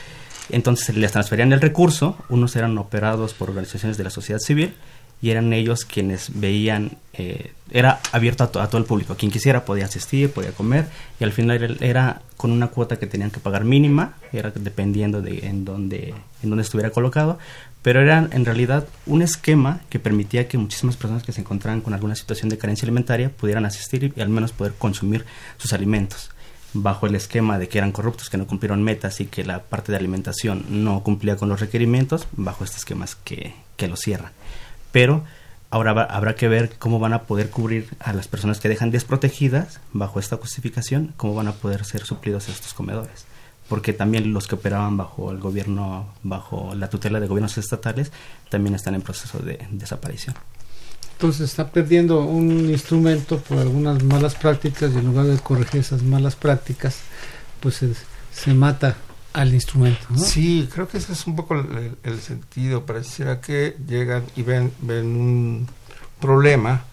[0.50, 4.74] Entonces les transferían el recurso, unos eran operados por organizaciones de la sociedad civil
[5.22, 9.86] y eran ellos quienes veían, eh, era abierto a, todo el público, quien quisiera podía
[9.86, 10.88] asistir, podía comer
[11.20, 15.48] y al final era, con una cuota que tenían que pagar mínima, era dependiendo de
[15.48, 17.40] en dónde, en dónde estuviera colocado,
[17.82, 21.94] pero era en realidad un esquema que permitía que muchísimas personas que se encontraban con
[21.94, 25.26] alguna situación de carencia alimentaria pudieran asistir y al menos poder consumir
[25.58, 26.30] sus alimentos
[26.82, 29.92] bajo el esquema de que eran corruptos, que no cumplieron metas y que la parte
[29.92, 34.32] de alimentación no cumplía con los requerimientos, bajo este esquema que, que lo cierran
[34.92, 35.24] pero
[35.70, 39.80] ahora habrá que ver cómo van a poder cubrir a las personas que dejan desprotegidas
[39.94, 43.26] bajo esta justificación, cómo van a poder ser suplidos estos comedores.
[43.70, 48.12] Porque también los que operaban bajo el gobierno, bajo la tutela de gobiernos estatales,
[48.50, 50.36] también están en proceso de desaparición.
[51.17, 56.03] Entonces está perdiendo un instrumento por algunas malas prácticas y en lugar de corregir esas
[56.03, 56.99] malas prácticas,
[57.60, 57.89] pues se,
[58.32, 58.95] se mata
[59.34, 60.06] al instrumento.
[60.15, 62.86] Sí, creo que ese es un poco el, sentido.
[62.86, 65.67] Pareciera que llegan y ven, ven un
[66.21, 66.84] problema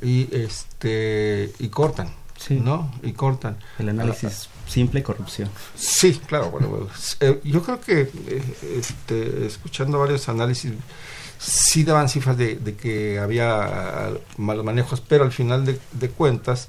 [0.00, 2.60] y este y cortan, sí.
[2.60, 2.92] ¿no?
[3.02, 3.56] Y cortan.
[3.80, 5.50] El análisis simple corrupción.
[5.74, 6.50] Sí, claro.
[6.50, 6.88] Bueno,
[7.20, 8.42] eh, yo creo que eh,
[8.78, 10.72] este, escuchando varios análisis
[11.38, 16.68] sí daban cifras de, que había malos manejos, pero al final de, de cuentas,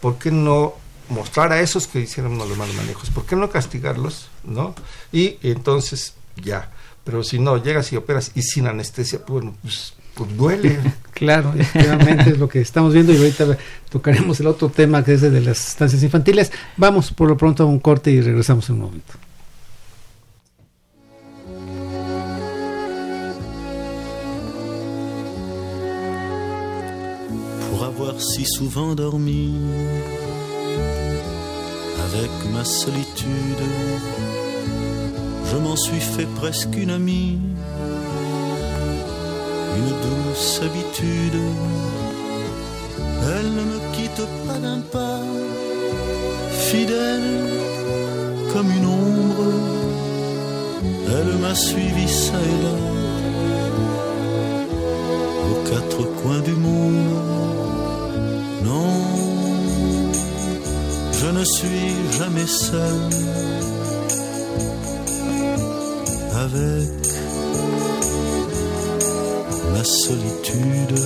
[0.00, 0.74] ¿por qué no
[1.10, 3.10] mostrar a esos que hicieron los malos manejos.
[3.10, 4.28] ¿Por qué no castigarlos?
[4.44, 4.74] ¿No?
[5.12, 6.70] Y entonces ya.
[7.04, 10.78] Pero si no, llegas y operas y sin anestesia, pues, bueno, pues, pues duele.
[11.12, 13.58] claro, efectivamente es lo que estamos viendo y ahorita
[13.90, 16.52] tocaremos el otro tema que es el de las estancias infantiles.
[16.76, 19.14] Vamos por lo pronto a un corte y regresamos en un momento.
[28.20, 29.50] Si souvent dormi
[32.06, 33.64] avec ma solitude.
[35.50, 37.38] Je m'en suis fait presque une amie,
[39.78, 41.40] une douce habitude.
[43.36, 45.20] Elle ne me quitte pas d'un pas,
[46.50, 47.30] fidèle
[48.52, 49.52] comme une ombre.
[51.08, 52.76] Elle m'a suivi ça et là,
[55.50, 57.39] aux quatre coins du monde.
[61.20, 63.00] Je ne suis jamais seul
[66.46, 66.88] avec
[69.72, 70.98] ma solitude.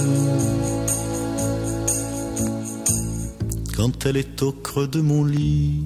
[3.77, 5.85] Quand elle est au creux de mon lit,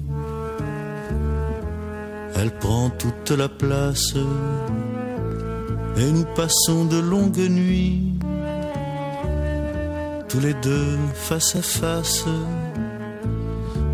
[2.35, 4.13] elle prend toute la place
[5.97, 8.13] et nous passons de longues nuits,
[10.27, 12.25] tous les deux face à face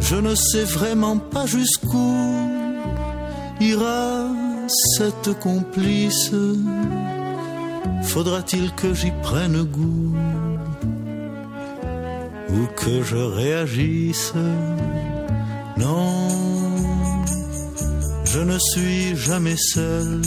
[0.07, 2.13] je ne sais vraiment pas jusqu'où
[3.59, 4.27] ira
[4.97, 6.31] cette complice.
[8.03, 10.15] Faudra-t-il que j'y prenne goût
[12.49, 14.33] ou que je réagisse?
[15.77, 16.29] Non,
[18.25, 20.21] je ne suis jamais seul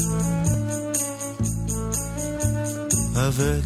[3.14, 3.64] avec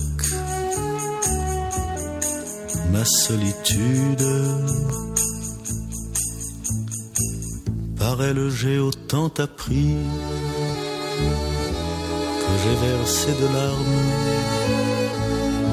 [2.93, 4.23] ma solitude.
[8.13, 9.97] Par elle j'ai autant appris
[12.43, 14.01] que j'ai versé de larmes.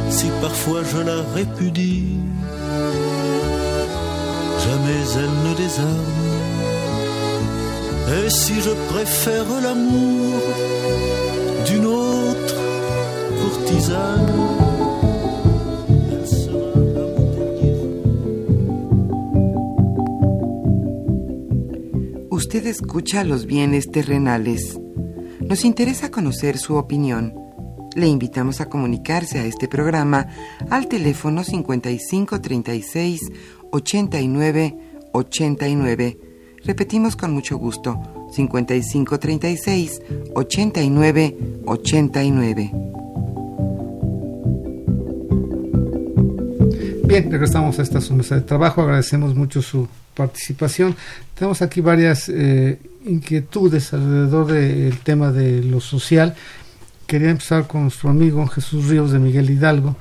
[0.10, 2.16] Si parfois je la répudie,
[4.66, 6.16] jamais elle ne désarme.
[8.24, 10.42] Et si je préfère l'amour
[11.66, 12.62] d'une autre
[13.42, 14.49] courtisane,
[22.50, 24.80] usted escucha los bienes terrenales.
[25.40, 27.36] Nos interesa conocer su opinión.
[27.96, 30.26] Le invitamos a comunicarse a este programa
[30.72, 33.20] al teléfono 5536
[33.70, 34.78] 89
[35.12, 36.18] 89.
[36.66, 40.02] Repetimos con mucho gusto, 5536
[40.34, 41.38] 89
[41.68, 42.72] 89.
[47.06, 48.82] Bien, regresamos a esta mesa de trabajo.
[48.82, 49.88] Agradecemos mucho su
[50.20, 50.98] participación.
[51.34, 56.36] Tenemos aquí varias eh, inquietudes alrededor del tema de lo social.
[57.08, 59.96] Quería empezar con nuestro amigo Jesús Ríos de Miguel Hidalgo,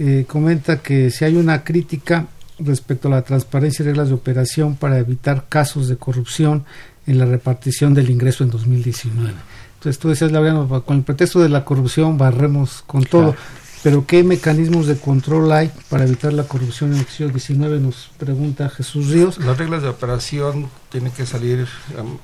[0.00, 2.26] eh, comenta que si hay una crítica
[2.58, 6.64] respecto a la transparencia y reglas de operación para evitar casos de corrupción
[7.06, 9.32] en la repartición del ingreso en 2019.
[9.74, 13.36] Entonces tú decías, Laureano, con el pretexto de la corrupción barremos con todo.
[13.82, 17.80] Pero ¿qué mecanismos de control hay para evitar la corrupción en el siglo XIX?
[17.80, 19.38] Nos pregunta Jesús Ríos.
[19.38, 21.66] Las reglas de operación tienen que salir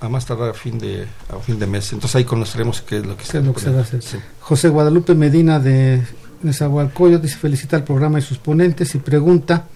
[0.00, 1.92] a, más tardar a fin de a fin de mes.
[1.92, 4.00] Entonces ahí conoceremos qué es lo que, se, va a hacer.
[4.40, 6.02] José Guadalupe Medina de
[6.42, 9.66] Nezahualcóyotl dice felicita al programa y sus ponentes y pregunta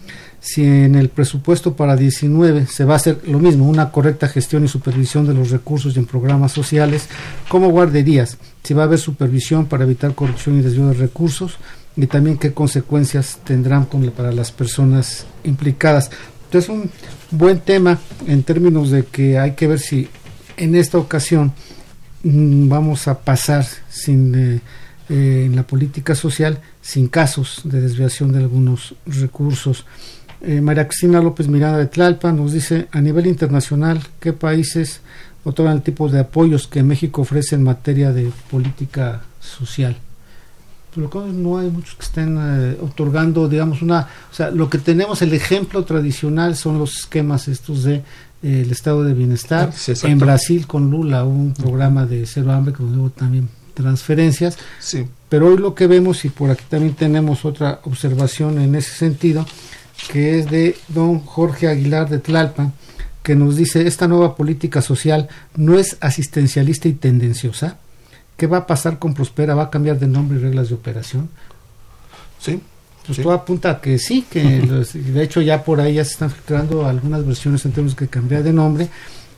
[0.42, 4.64] si en el presupuesto para 19 se va a hacer lo mismo, una correcta gestión
[4.64, 7.08] y supervisión de los recursos y en programas sociales,
[7.48, 11.58] como guarderías, si va a haber supervisión para evitar corrupción y desvío de recursos
[11.96, 16.10] y también qué consecuencias tendrán para las personas implicadas.
[16.46, 16.90] Entonces, un
[17.30, 20.08] buen tema en términos de que hay que ver si
[20.56, 21.52] en esta ocasión
[22.24, 24.60] mm, vamos a pasar sin eh,
[25.08, 29.84] eh, en la política social sin casos de desviación de algunos recursos.
[30.44, 35.00] Eh, María Cristina López Miranda de Tlalpa nos dice, a nivel internacional, ¿qué países
[35.44, 39.96] otorgan el tipo de apoyos que México ofrece en materia de política social?
[40.92, 44.08] Pues no hay muchos que estén eh, otorgando, digamos, una...
[44.30, 48.70] O sea, lo que tenemos, el ejemplo tradicional son los esquemas estos de eh, el
[48.72, 49.72] estado de bienestar.
[50.02, 54.58] en Brasil con Lula hubo un programa de cero hambre, que hubo también transferencias.
[54.80, 55.06] Sí.
[55.28, 59.46] Pero hoy lo que vemos, y por aquí también tenemos otra observación en ese sentido,
[60.10, 62.72] que es de don Jorge Aguilar de Tlalpan,
[63.22, 67.76] que nos dice, esta nueva política social no es asistencialista y tendenciosa.
[68.36, 69.54] ¿Qué va a pasar con Prospera?
[69.54, 71.28] ¿Va a cambiar de nombre y reglas de operación?
[72.40, 72.60] Sí.
[73.06, 76.30] Pues todo apunta a que sí, que de hecho ya por ahí ya se están
[76.30, 78.88] filtrando algunas versiones en términos que cambiar de nombre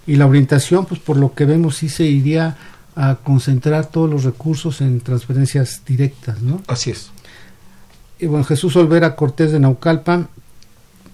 [0.07, 2.59] y la orientación, pues por lo que vemos sí se iría
[2.95, 6.63] a concentrar todos los recursos en transferencias directas, ¿no?
[6.67, 7.11] Así es.
[8.19, 10.29] Y bueno, Jesús Olvera Cortés de Naucalpan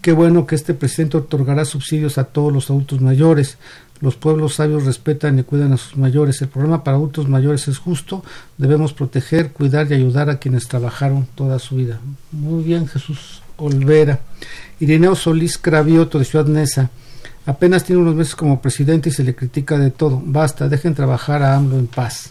[0.00, 3.58] Qué bueno que este presidente otorgará subsidios a todos los adultos mayores.
[4.00, 6.40] Los pueblos sabios respetan y cuidan a sus mayores.
[6.40, 8.24] El programa para adultos mayores es justo.
[8.56, 12.00] Debemos proteger, cuidar y ayudar a quienes trabajaron toda su vida.
[12.32, 14.20] Muy bien, Jesús Olvera.
[14.80, 16.88] Irineo Solís Cravioto de Ciudad Neza.
[17.44, 20.22] Apenas tiene unos meses como presidente y se le critica de todo.
[20.24, 22.30] Basta, dejen trabajar a AMLO en paz.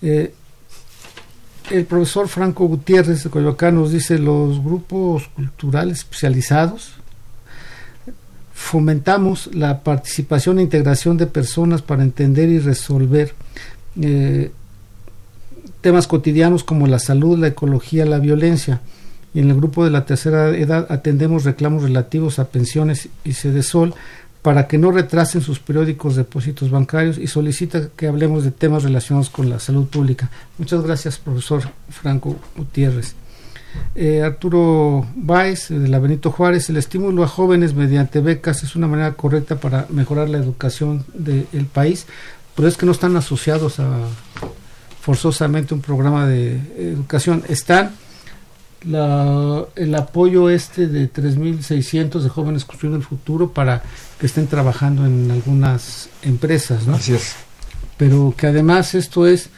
[0.00, 0.32] Eh,
[1.72, 6.94] el profesor Franco Gutiérrez de Coyoacán nos dice los grupos culturales especializados
[8.62, 13.34] fomentamos la participación e integración de personas para entender y resolver
[14.00, 14.52] eh,
[15.80, 18.80] temas cotidianos como la salud, la ecología, la violencia.
[19.34, 23.94] Y en el grupo de la tercera edad atendemos reclamos relativos a pensiones y sedesol
[24.42, 29.30] para que no retrasen sus periódicos depósitos bancarios y solicita que hablemos de temas relacionados
[29.30, 30.30] con la salud pública.
[30.58, 33.14] Muchas gracias, profesor Franco Gutiérrez.
[33.94, 38.88] Eh, Arturo Báez, de la Benito Juárez, el estímulo a jóvenes mediante becas es una
[38.88, 42.06] manera correcta para mejorar la educación del país,
[42.54, 43.88] pero es que no están asociados a
[45.00, 47.44] forzosamente un programa de educación.
[47.48, 47.92] Están
[48.84, 53.82] la, el apoyo este de 3.600 de jóvenes construyendo el futuro para
[54.18, 56.94] que estén trabajando en algunas empresas, ¿no?
[56.94, 57.34] Así es.
[57.96, 59.50] Pero que además esto es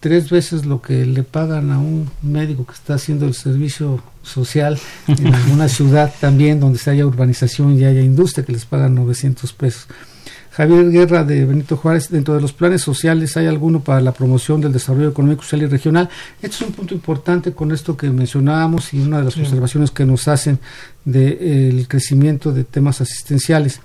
[0.00, 4.78] tres veces lo que le pagan a un médico que está haciendo el servicio social
[5.08, 9.52] en alguna ciudad también donde se haya urbanización y haya industria que les pagan 900
[9.52, 9.86] pesos.
[10.56, 14.58] Javier Guerra de Benito Juárez, dentro de los planes sociales hay alguno para la promoción
[14.62, 16.08] del desarrollo económico, social y regional.
[16.40, 20.06] Este es un punto importante con esto que mencionábamos y una de las observaciones que
[20.06, 20.58] nos hacen
[21.04, 23.82] del crecimiento de temas asistenciales.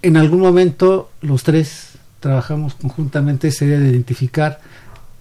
[0.00, 4.60] En algún momento los tres trabajamos conjuntamente, sería de identificar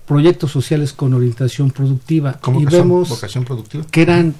[0.05, 3.83] proyectos sociales con orientación productiva y vemos vocación productiva?
[3.89, 4.35] que eran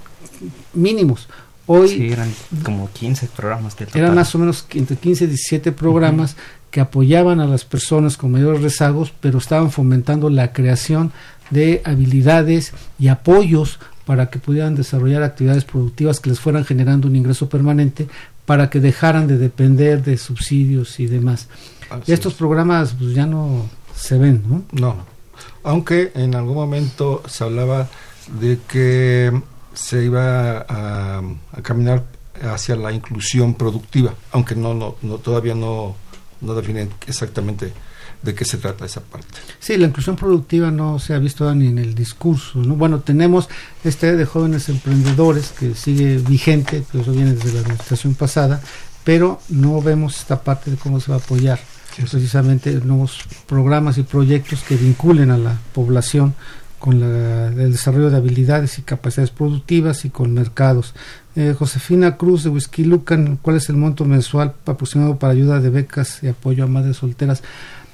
[0.76, 1.28] mínimos.
[1.68, 3.76] Hoy sí, eran como 15 programas.
[3.94, 6.36] Eran más o menos entre 15 y 17 programas
[6.72, 11.12] que apoyaban a las personas con mayores rezagos, pero estaban fomentando la creación
[11.50, 17.16] de habilidades y apoyos para que pudieran desarrollar actividades productivas que les fueran generando un
[17.18, 18.08] ingreso permanente
[18.46, 21.50] para que dejaran de depender de subsidios y demás.
[22.06, 24.64] y estos programas pues, ya no se ven, ¿no?
[24.72, 24.96] No,
[25.64, 27.90] aunque en algún momento se hablaba
[28.40, 29.34] de que
[29.78, 31.22] se iba a,
[31.62, 32.04] caminar
[32.42, 35.96] hacia la inclusión productiva, aunque no, no, no todavía no,
[36.42, 37.72] no definen exactamente
[38.22, 39.40] de qué se trata esa parte.
[39.60, 42.60] Sí, la inclusión productiva no se ha visto ni en el discurso.
[42.60, 42.76] ¿no?
[42.76, 43.48] Bueno, tenemos
[43.84, 48.62] este de jóvenes emprendedores que sigue vigente, pero eso viene desde la administración pasada,
[49.04, 51.60] pero no vemos esta parte de cómo se va a apoyar
[51.96, 56.36] precisamente nuevos programas y proyectos que vinculen a la población
[56.80, 60.94] con la, el desarrollo de habilidades y capacidades productivas y con mercados.
[61.36, 65.70] Eh, Josefina Cruz de Whisky Lucan, ¿cuál es el monto mensual aproximado para ayuda de
[65.70, 67.44] becas y apoyo a madres solteras?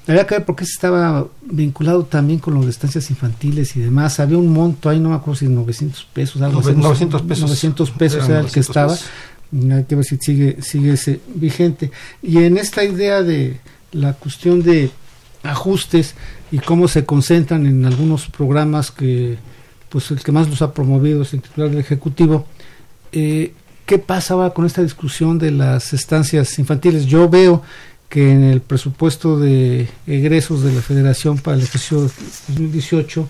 [0.06, 4.20] Había que ver por qué estaba vinculado también con las estancias infantiles y demás.
[4.20, 6.72] Había un monto ahí, no me acuerdo si 900 pesos, algo así.
[6.72, 7.44] 900 pesos.
[7.44, 8.94] 900 pesos era el que estaba.
[8.94, 11.90] Hay que ver si sigue, sigue ese vigente.
[12.22, 13.60] Y en esta idea de
[13.92, 14.90] la cuestión de
[15.42, 16.14] ajustes
[16.54, 19.36] y cómo se concentran en algunos programas que,
[19.88, 22.46] pues el que más los ha promovido es el titular del Ejecutivo,
[23.10, 23.52] eh,
[23.84, 27.06] ¿qué pasa ahora con esta discusión de las estancias infantiles?
[27.06, 27.62] Yo veo
[28.08, 33.28] que en el presupuesto de egresos de la Federación para el ejercicio 2018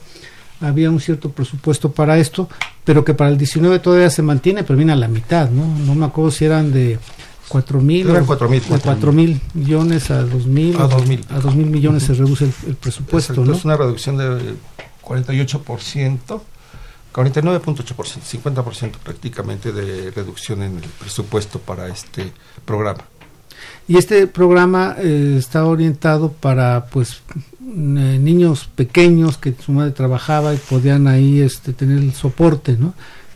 [0.61, 2.51] había un cierto presupuesto para esto,
[2.85, 5.67] pero que para el 19 todavía se mantiene, pero viene a la mitad, ¿no?
[5.79, 6.99] No me acuerdo si eran de
[7.49, 12.05] 4 mil, cuatro mil millones a 2 mil, a 2 mil, a dos mil millones
[12.05, 13.53] se reduce el, presupuesto, ¿no?
[13.53, 14.55] Es una reducción de
[15.03, 16.41] 48%.
[17.15, 22.33] 49.8%, 50% prácticamente de reducción en el presupuesto para este
[22.65, 23.05] programa.
[23.87, 27.23] Y este programa eh, está orientado para pues
[27.61, 32.95] eh, niños pequeños que su madre trabajaba y podían ahí este, tener el soporte, ¿no?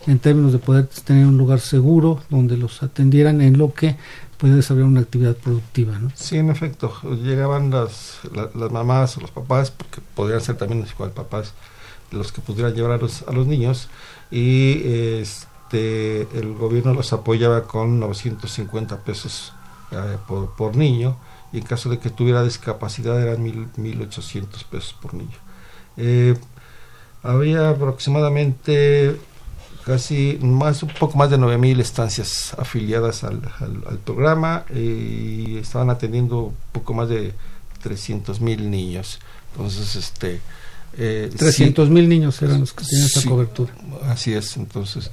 [0.08, 3.96] En términos de poder tener un lugar seguro donde los atendieran en lo que
[4.38, 6.10] puede desarrollar una actividad productiva, ¿no?
[6.14, 6.92] Sí, en efecto,
[7.22, 11.52] llegaban las, las mamás o los papás, porque podrían ser también igual papás,
[12.10, 13.88] los que pudieran llevar a los, a los niños
[14.30, 14.80] y
[15.20, 19.52] este el gobierno los apoyaba con 950 pesos
[19.90, 21.16] eh, por, por, niño
[21.52, 25.36] y en caso de que tuviera discapacidad eran mil, 1.800 pesos por niño.
[25.96, 26.36] Eh,
[27.22, 29.18] había aproximadamente
[29.88, 36.42] casi más un poco más de 9.000 estancias afiliadas al, al, programa y estaban atendiendo
[36.42, 37.32] un poco más de
[37.82, 39.18] 300.000 niños.
[39.52, 40.40] Entonces, este...
[40.96, 43.72] Eh, 300 mil niños eran los que tenían esa cobertura.
[44.04, 45.10] Así es, entonces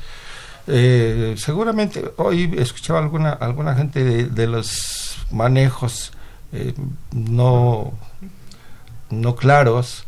[0.67, 6.11] eh, seguramente hoy escuchaba alguna alguna gente de, los manejos
[6.53, 6.73] eh,
[7.11, 7.93] no
[9.11, 10.05] no claros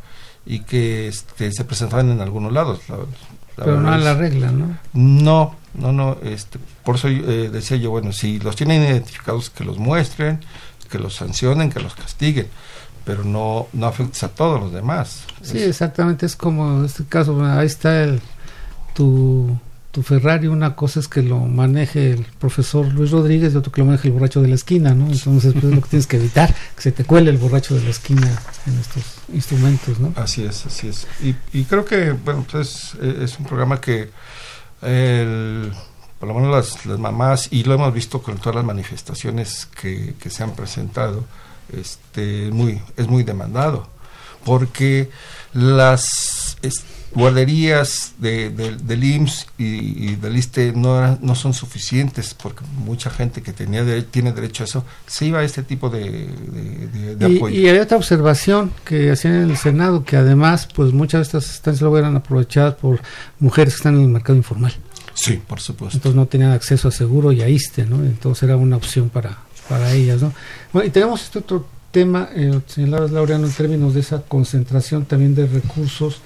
[0.47, 2.79] y que este, se presentaban en algunos lados.
[3.57, 4.77] Pero no a la regla, ¿no?
[4.93, 6.17] No, no, no.
[6.23, 10.39] Este, por eso eh, decía yo, bueno, si los tienen identificados, que los muestren,
[10.89, 12.47] que los sancionen, que los castiguen
[13.03, 15.23] pero no, no afectes a todos los demás.
[15.41, 18.19] Sí, exactamente, es como en este caso, ahí está el,
[18.93, 19.57] tu
[19.97, 23.81] tu Ferrari, una cosa es que lo maneje el profesor Luis Rodríguez y otro que
[23.81, 25.07] lo maneje el borracho de la esquina, ¿no?
[25.07, 27.83] Entonces, pues, es lo que tienes que evitar, que se te cuele el borracho de
[27.83, 28.27] la esquina
[28.67, 29.03] en estos
[29.33, 30.13] instrumentos, ¿no?
[30.15, 31.07] Así es, así es.
[31.53, 34.09] Y, creo que, bueno, pues es un programa que
[34.81, 35.71] el,
[36.19, 40.29] por lo menos las, mamás, y lo hemos visto con todas las manifestaciones que, que
[40.29, 41.25] se han presentado,
[41.71, 43.87] este, muy, es muy demandado,
[44.45, 45.09] porque
[45.53, 46.57] las
[47.13, 53.53] guarderías de, del IMSS y, del ISTE no, no son suficientes porque mucha gente que
[53.53, 56.29] tenía tiene derecho a eso se iba a este tipo de,
[57.15, 57.55] apoyo.
[57.55, 61.55] Y hay otra observación que hacían en el Senado que además pues muchas de estas
[61.55, 63.01] estancias luego eran aprovechadas por
[63.39, 64.73] mujeres que están en el mercado informal.
[65.13, 65.97] Sí, por supuesto.
[65.97, 67.97] Entonces no tenían acceso a seguro y a ISTE, ¿no?
[68.03, 69.37] Entonces era una opción para,
[69.67, 70.31] para ellas, ¿no?
[70.71, 75.33] Bueno, y tenemos este otro tema, eh, señalabas Laureano, en términos de esa concentración también
[75.33, 76.21] de recursos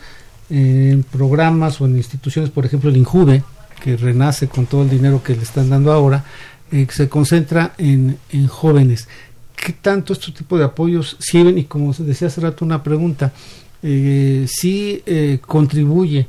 [0.52, 3.44] en programas o en instituciones, por ejemplo el INJUVE,
[3.82, 6.26] que renace con todo el dinero que le están dando ahora,
[6.72, 9.08] eh, se concentra en, en, jóvenes.
[9.56, 11.58] ¿Qué tanto este tipo de apoyos sirven?
[11.58, 13.32] Y como decía hace rato una pregunta,
[13.82, 16.28] eh, si eh, contribuye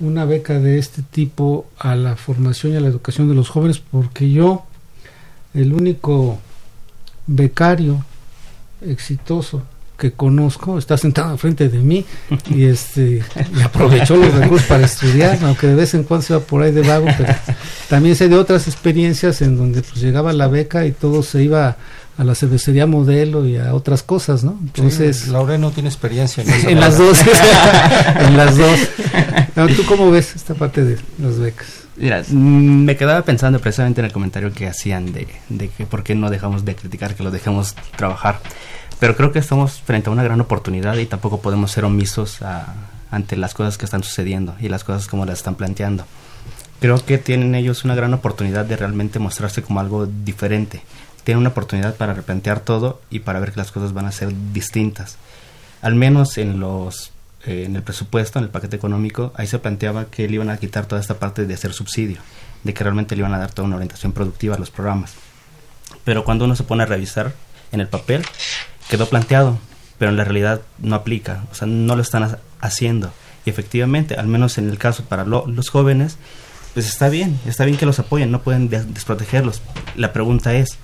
[0.00, 3.78] una beca de este tipo a la formación y a la educación de los jóvenes,
[3.78, 4.66] porque yo,
[5.54, 6.38] el único
[7.26, 8.04] becario
[8.80, 9.62] exitoso
[10.02, 12.04] que conozco está sentado frente de mí
[12.50, 13.22] y este
[13.56, 16.72] y aprovechó los recursos para estudiar, aunque de vez en cuando se va por ahí
[16.72, 17.32] de vago, pero
[17.88, 21.76] también sé de otras experiencias en donde pues llegaba la beca y todo se iba
[22.18, 24.58] a la cervecería modelo y a otras cosas, ¿no?
[24.60, 27.20] Entonces, sí, no tiene experiencia en, en las dos,
[28.18, 28.80] en las dos.
[29.76, 31.68] ¿Tú cómo ves esta parte de las becas?
[31.96, 36.02] Mira, mm, me quedaba pensando precisamente en el comentario que hacían de, de que por
[36.02, 38.40] qué no dejamos de criticar, que lo dejemos trabajar.
[39.02, 42.38] Pero creo que estamos frente a una gran oportunidad y tampoco podemos ser omisos
[43.10, 46.04] ante las cosas que están sucediendo y las cosas como las están planteando.
[46.78, 50.84] Creo que tienen ellos una gran oportunidad de realmente mostrarse como algo diferente.
[51.24, 54.32] Tienen una oportunidad para replantear todo y para ver que las cosas van a ser
[54.52, 55.16] distintas.
[55.80, 57.10] Al menos en los
[57.44, 60.58] eh, en el presupuesto, en el paquete económico, ahí se planteaba que le iban a
[60.58, 62.18] quitar toda esta parte de hacer subsidio,
[62.62, 65.14] de que realmente le iban a dar toda una orientación productiva a los programas.
[66.04, 67.32] Pero cuando uno se pone a revisar
[67.72, 68.22] en el papel,
[68.92, 69.58] quedó planteado,
[69.96, 73.10] pero en la realidad no aplica, o sea, no lo están haciendo.
[73.46, 76.18] Y efectivamente, al menos en el caso para los jóvenes,
[76.74, 79.62] pues está bien, está bien que los apoyen, no pueden desprotegerlos.
[79.96, 80.76] La pregunta es,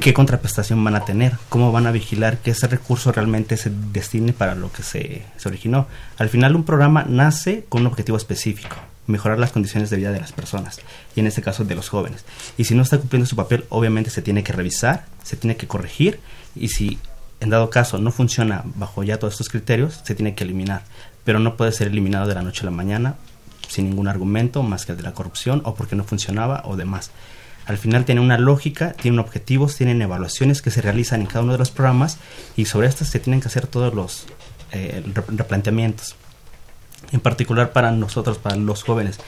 [0.00, 1.36] ¿qué contraprestación van a tener?
[1.50, 5.86] ¿Cómo van a vigilar que ese recurso realmente se destine para lo que se, originó?
[6.16, 8.76] Al final un programa nace con un objetivo específico
[9.06, 10.80] mejorar las condiciones de vida de las personas
[11.14, 12.24] y en este caso de los jóvenes.
[12.56, 15.66] Y si no está cumpliendo su papel, obviamente se tiene que revisar, se tiene que
[15.66, 16.20] corregir
[16.54, 16.98] y si
[17.40, 20.82] en dado caso no funciona bajo ya todos estos criterios, se tiene que eliminar.
[21.24, 23.16] Pero no puede ser eliminado de la noche a la mañana
[23.68, 27.10] sin ningún argumento más que el de la corrupción o porque no funcionaba o demás.
[27.66, 31.52] Al final tiene una lógica, tienen objetivos, tienen evaluaciones que se realizan en cada uno
[31.52, 32.18] de los programas
[32.56, 34.26] y sobre estas se tienen que hacer todos los
[34.72, 36.16] eh, replanteamientos
[37.12, 39.18] en particular para nosotros, para los jóvenes,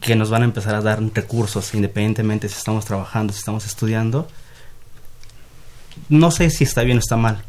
[0.00, 4.28] que nos van a empezar a dar recursos independientemente si estamos trabajando, si estamos estudiando.
[6.10, 7.42] No sé si está bien o está mal,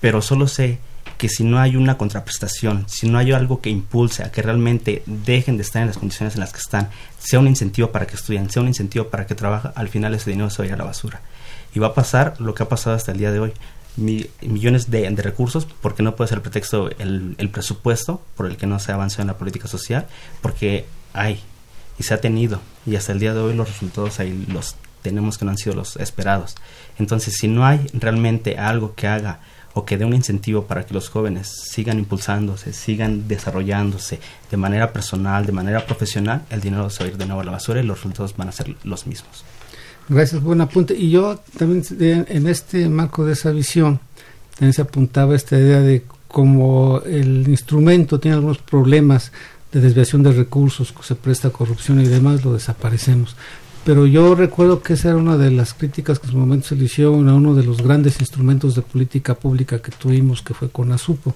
[0.00, 0.78] pero solo sé
[1.16, 5.02] que si no hay una contraprestación, si no hay algo que impulse a que realmente
[5.06, 6.88] dejen de estar en las condiciones en las que están,
[7.18, 10.30] sea un incentivo para que estudien, sea un incentivo para que trabajen, al final ese
[10.30, 11.20] dinero se va a ir a la basura.
[11.74, 13.52] Y va a pasar lo que ha pasado hasta el día de hoy
[13.96, 18.78] millones de, recursos, porque no puede ser pretexto el, el, presupuesto por el que no
[18.78, 20.06] se avanzó en la política social,
[20.40, 21.40] porque hay
[21.98, 25.38] y se ha tenido, y hasta el día de hoy los resultados ahí los tenemos
[25.38, 26.56] que no han sido los esperados.
[26.98, 29.40] Entonces, si no hay realmente algo que haga
[29.72, 34.18] o que dé un incentivo para que los jóvenes sigan impulsándose, sigan desarrollándose
[34.50, 37.44] de manera personal, de manera profesional, el dinero se va a ir de nuevo a
[37.44, 39.44] la basura y los resultados van a ser los mismos.
[40.08, 40.94] Gracias, buen apunte.
[40.96, 41.84] Y yo también
[42.28, 44.00] en este marco de esa visión,
[44.54, 49.30] también se apuntaba esta idea de cómo el instrumento tiene algunos problemas
[49.72, 53.36] de desviación de recursos, se presta corrupción y demás, lo desaparecemos.
[53.84, 56.76] Pero yo recuerdo que esa era una de las críticas que en su momento se
[56.76, 60.68] le hicieron a uno de los grandes instrumentos de política pública que tuvimos, que fue
[60.68, 61.34] CONASUPO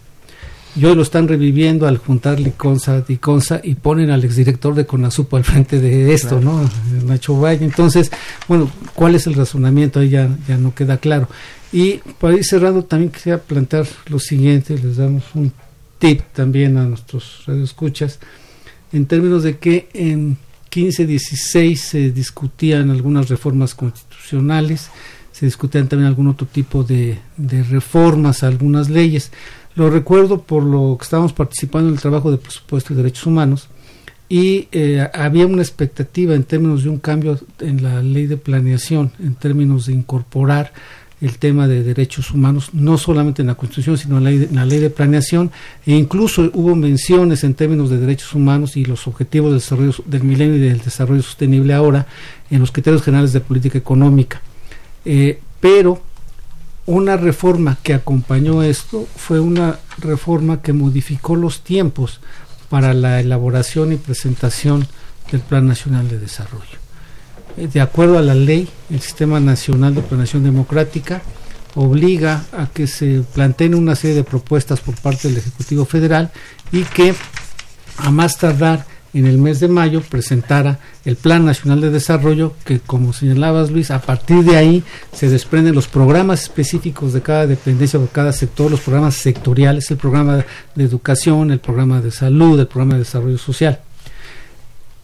[0.77, 4.87] y hoy lo están reviviendo al juntar Liconza y Consa y ponen al exdirector de
[4.87, 6.69] Conasupo al frente de esto, ¿no?
[7.07, 7.65] Nacho Valle.
[7.65, 8.11] Entonces,
[8.49, 10.01] bueno, ¿cuál es el razonamiento?
[10.01, 11.29] Ahí ya, ya no queda claro.
[11.73, 15.53] Y para ir cerrando, también quería plantear lo siguiente, les damos un
[15.99, 18.19] tip también a nuestros radioescuchas,
[18.93, 20.37] en términos de que en
[20.75, 24.91] 15-16 se discutían algunas reformas constitucionales,
[25.31, 27.19] se discutían también algún otro tipo de,
[27.71, 29.31] reformas algunas leyes.
[29.77, 33.69] Lo recuerdo por lo que estábamos participando en el trabajo de presupuesto y derechos humanos
[34.29, 39.13] y eh, había una expectativa en términos de un cambio en la ley de planeación,
[39.21, 40.73] en términos de incorporar
[41.21, 44.91] el tema de derechos humanos, no solamente en la Constitución, sino en la, ley de,
[44.91, 45.51] planeación,
[45.87, 50.25] e incluso hubo menciones en términos de derechos humanos y los objetivos del desarrollo del
[50.25, 52.07] milenio y del desarrollo sostenible ahora
[52.51, 54.43] en los criterios generales de política económica.
[55.05, 56.03] Eh, pero
[56.87, 62.21] una reforma que acompañó esto fue una reforma que modificó los tiempos
[62.69, 64.87] para la elaboración y presentación
[65.31, 66.84] del Plan Nacional de Desarrollo.
[67.57, 71.23] Eh, de acuerdo a la ley, el Sistema Nacional de Planeación Democrática
[71.75, 76.31] obliga a que se planteen una serie de propuestas por parte del Ejecutivo Federal
[76.73, 77.15] y que
[77.99, 82.81] a más tardar en el mes de mayo presentara el Plan Nacional de Desarrollo, que
[82.81, 84.83] como señalabas Luis, a partir de ahí
[85.13, 89.89] se desprenden los programas específicos de cada dependencia o de cada sector, los programas sectoriales,
[89.93, 90.45] el programa
[90.75, 93.81] de educación, el programa de salud, el programa de desarrollo social.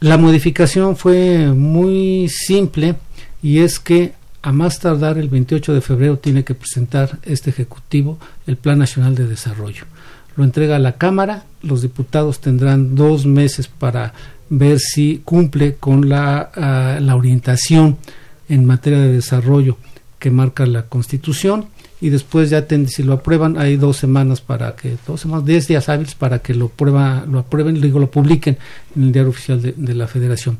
[0.00, 2.96] La modificación fue muy simple
[3.42, 8.18] y es que a más tardar el 28 de febrero tiene que presentar este Ejecutivo
[8.46, 9.84] el Plan Nacional de Desarrollo.
[10.36, 14.14] Lo entrega a la Cámara, los diputados tendrán dos meses para
[14.48, 17.98] ver si cumple con la, ah, la orientación
[18.48, 19.76] en materia de desarrollo
[20.18, 21.66] que marca la Constitución
[22.00, 25.88] y después ya si lo aprueban hay dos semanas para que dos semanas diez días
[25.88, 28.56] hábiles para que lo prueba lo aprueben digo lo publiquen
[28.96, 30.58] en el diario oficial de, la Federación.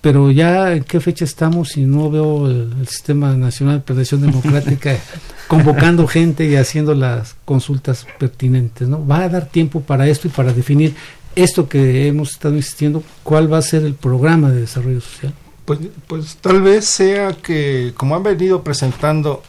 [0.00, 4.96] Pero ya en qué fecha estamos y no veo el, sistema nacional de prevención democrática
[5.48, 10.30] convocando gente y haciendo las consultas pertinentes no va a dar tiempo para esto y
[10.30, 10.94] para definir
[11.34, 15.34] esto que hemos estado insistiendo cuál va a ser el programa de desarrollo social
[15.66, 19.42] pues, pues tal vez sea que como han venido presentando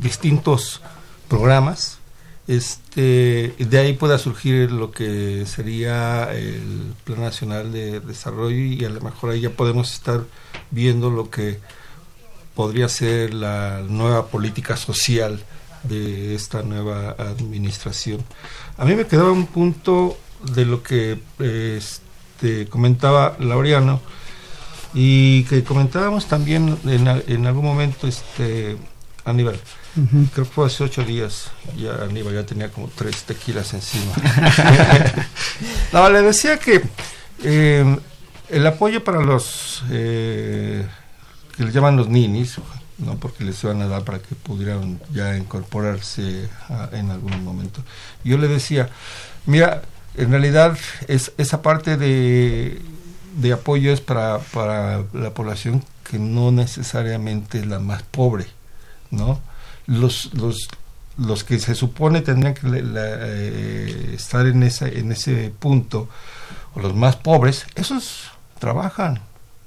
[0.00, 0.80] distintos
[1.28, 1.98] programas.
[2.46, 8.90] Este, de ahí pueda surgir lo que sería el Plan Nacional de Desarrollo y a
[8.90, 10.24] lo mejor ahí ya podemos estar
[10.70, 11.58] viendo lo que
[12.54, 15.42] podría ser la nueva política social
[15.84, 18.22] de esta nueva administración.
[18.76, 20.18] A mí me quedaba un punto
[20.52, 24.00] de lo que este, comentaba Laureano
[24.92, 28.76] y que comentábamos también en, en algún momento este
[29.24, 29.58] Aníbal.
[30.32, 31.50] Creo que fue hace ocho días.
[31.76, 34.12] Ya Aníbal ya tenía como tres tequilas encima.
[35.92, 36.82] no, le decía que
[37.42, 37.98] eh,
[38.48, 40.86] el apoyo para los eh,
[41.56, 42.58] que le llaman los ninis,
[42.98, 46.48] no porque les iban a dar para que pudieran ya incorporarse
[46.92, 47.82] en algún momento.
[48.24, 48.90] Yo le decía,
[49.46, 49.82] mira,
[50.16, 50.76] en realidad
[51.08, 52.80] es esa parte de,
[53.36, 58.46] de apoyo es para, para la población que no necesariamente es la más pobre,
[59.14, 59.40] ¿no?
[59.86, 60.68] Los, los,
[61.16, 66.08] los que se supone tendrían que eh, estar en, esa, en ese punto,
[66.74, 69.20] o los más pobres, esos trabajan,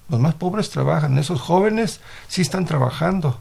[0.09, 3.39] los más pobres trabajan, esos jóvenes sí están trabajando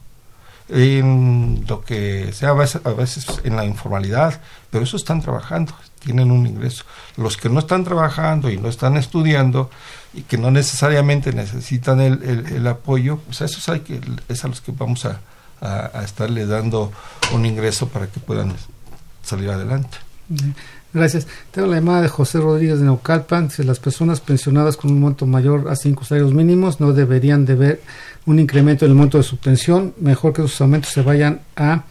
[0.68, 4.40] en lo que sea a veces, en la informalidad,
[4.70, 6.84] pero esos están trabajando, tienen un ingreso.
[7.16, 9.70] Los que no están trabajando y no están estudiando
[10.12, 14.48] y que no necesariamente necesitan el, el, apoyo, pues a esos hay que, es a
[14.48, 15.20] los que vamos a,
[15.60, 16.92] a, estarle dando
[17.32, 18.54] un ingreso para que puedan
[19.22, 19.98] salir adelante.
[20.92, 21.26] Gracias.
[21.50, 23.50] Tengo la llamada de José Rodríguez de Naucalpan.
[23.50, 27.54] Si las personas pensionadas con un monto mayor a cinco salarios mínimos no deberían de
[27.54, 27.82] ver
[28.24, 31.84] un incremento en el monto de su pensión, mejor que sus aumentos se vayan a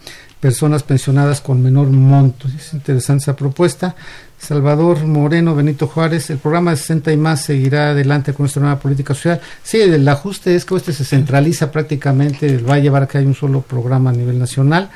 [0.46, 2.48] personas pensionadas con menor monto.
[2.48, 3.96] Es interesante esa propuesta.
[4.38, 8.78] Salvador Moreno, Benito Juárez, el programa de 60 y más seguirá adelante con nuestra nueva
[8.78, 9.41] política social.
[9.64, 13.28] Sí, el ajuste es que este se centraliza prácticamente, va a llevar a que haya
[13.28, 14.91] un solo programa a nivel nacional.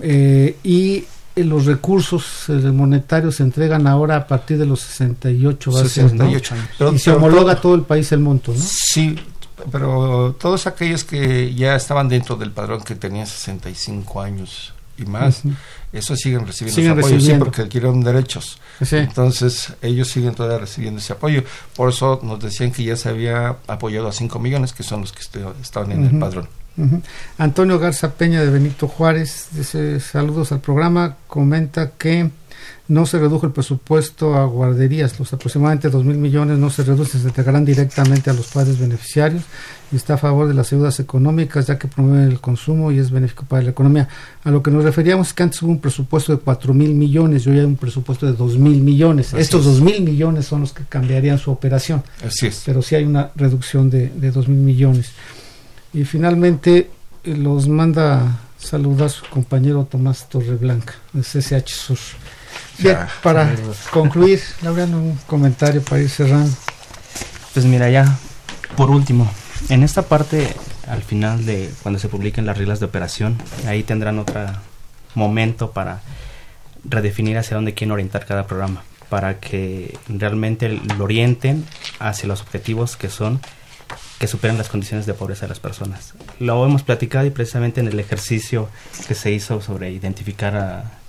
[0.00, 1.04] Eh, y
[1.36, 6.94] los recursos eh, monetarios se entregan ahora a partir de los 68 68 años.
[6.94, 8.58] y se homologa todo el país el monto, ¿no?
[8.58, 9.16] Sí,
[9.70, 15.42] pero todos aquellos que ya estaban dentro del padrón que tenían 65 años y más,
[15.92, 18.58] esos siguen recibiendo ese apoyo, sí, porque adquirieron derechos.
[18.90, 21.44] Entonces, ellos siguen todavía recibiendo ese apoyo.
[21.76, 25.12] Por eso nos decían que ya se había apoyado a 5 millones, que son los
[25.12, 25.20] que
[25.62, 26.48] estaban en el padrón.
[27.38, 32.30] Antonio Garza Peña de Benito Juárez dice saludos al programa, comenta que
[32.92, 37.22] no se redujo el presupuesto a guarderías, los aproximadamente dos mil millones no se reducen,
[37.22, 39.44] se entregarán directamente a los padres beneficiarios
[39.90, 43.10] y está a favor de las ayudas económicas ya que promueven el consumo y es
[43.10, 44.08] benéfico para la economía.
[44.44, 47.46] A lo que nos referíamos es que antes hubo un presupuesto de cuatro mil millones
[47.46, 49.32] y hoy hay un presupuesto de dos mil millones.
[49.32, 52.02] Estos dos mil millones son los que cambiarían su operación.
[52.22, 52.62] Así es.
[52.66, 55.12] Pero sí hay una reducción de, de dos mil millones.
[55.94, 56.90] Y finalmente
[57.24, 61.98] eh, los manda saludar su compañero Tomás Torreblanca, de CCH Sur.
[62.82, 63.54] Bien, para
[63.90, 66.52] concluir, Laureano, un comentario para ir cerrando.
[67.54, 68.18] Pues mira, ya,
[68.76, 69.30] por último,
[69.68, 70.54] en esta parte,
[70.88, 74.46] al final de cuando se publiquen las reglas de operación, ahí tendrán otro
[75.14, 76.00] momento para
[76.84, 81.66] redefinir hacia dónde quieren orientar cada programa, para que realmente lo orienten
[82.00, 83.40] hacia los objetivos que son
[84.18, 86.14] que superen las condiciones de pobreza de las personas.
[86.38, 88.68] Lo hemos platicado y precisamente en el ejercicio
[89.08, 91.01] que se hizo sobre identificar a,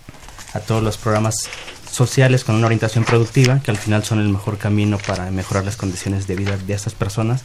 [0.53, 1.49] a todos los programas
[1.91, 5.75] sociales con una orientación productiva, que al final son el mejor camino para mejorar las
[5.75, 7.43] condiciones de vida de estas personas,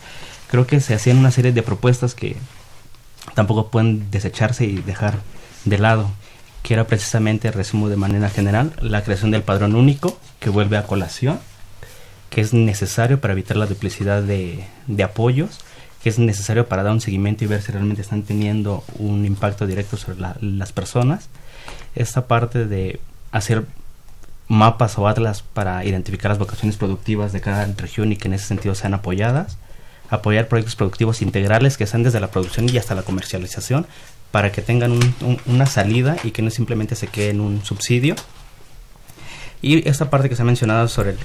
[0.50, 2.36] creo que se hacían una serie de propuestas que
[3.34, 5.18] tampoco pueden desecharse y dejar
[5.64, 6.10] de lado,
[6.62, 10.86] que era precisamente, resumo de manera general, la creación del padrón único, que vuelve a
[10.86, 11.38] colación,
[12.30, 15.60] que es necesario para evitar la duplicidad de, de apoyos,
[16.02, 19.66] que es necesario para dar un seguimiento y ver si realmente están teniendo un impacto
[19.66, 21.28] directo sobre las personas.
[21.94, 23.00] Esta parte de
[23.32, 23.64] hacer
[24.48, 28.46] mapas o atlas para identificar las vocaciones productivas de cada región y que en ese
[28.46, 29.58] sentido sean apoyadas.
[30.10, 33.86] Apoyar proyectos productivos integrales que sean desde la producción y hasta la comercialización
[34.30, 34.98] para que tengan
[35.46, 38.14] una salida y que no simplemente se quede en un subsidio.
[39.60, 41.18] Y esta parte que se ha mencionado sobre el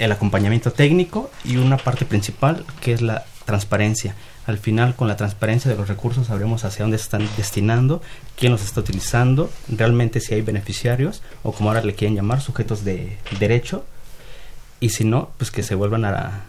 [0.00, 4.16] el acompañamiento técnico y una parte principal que es la transparencia.
[4.50, 8.02] Al final, con la transparencia de los recursos, sabremos hacia dónde se están destinando,
[8.36, 12.84] quién los está utilizando, realmente si hay beneficiarios o como ahora le quieren llamar, sujetos
[12.84, 13.84] de derecho,
[14.80, 16.42] y si no, pues que se vuelvan a,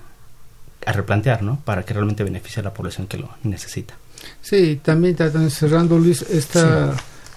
[0.86, 1.60] a replantear, ¿no?
[1.64, 3.93] Para que realmente beneficie a la población que lo necesita.
[4.41, 5.16] Sí, también
[5.52, 6.95] cerrando, Luis, esta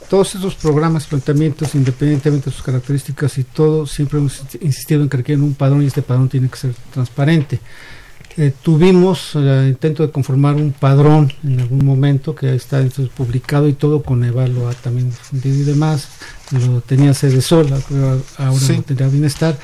[0.08, 5.16] todos esos programas, planteamientos, independientemente de sus características y todo, siempre hemos insistido en que
[5.16, 7.60] requieren un padrón y este padrón tiene que ser transparente.
[8.36, 13.08] Eh, tuvimos el eh, intento de conformar un padrón en algún momento que está entonces
[13.14, 16.08] publicado y todo con Evalua también difundido y demás.
[16.50, 17.78] Lo tenía sede sola,
[18.38, 19.56] ahora no tendría bienestar.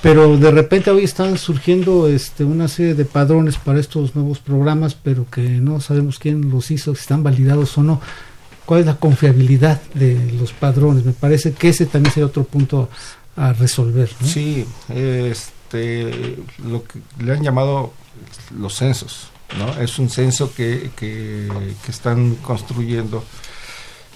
[0.00, 4.94] Pero de repente hoy están surgiendo este, una serie de padrones para estos nuevos programas,
[4.94, 8.00] pero que no sabemos quién los hizo, si están validados o no
[8.64, 11.04] cuál es la confiabilidad de los padrones.
[11.04, 12.88] Me parece que ese también sería otro punto
[13.36, 14.10] a resolver.
[14.22, 17.92] Sí, este, lo que le han llamado
[18.58, 19.80] los censos, ¿no?
[19.80, 21.48] Es un censo que, que,
[21.88, 23.24] están construyendo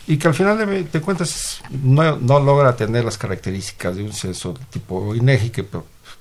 [0.06, 0.58] y que al final
[0.90, 5.66] de, cuentas no, no, logra tener las características de un censo tipo INEGI que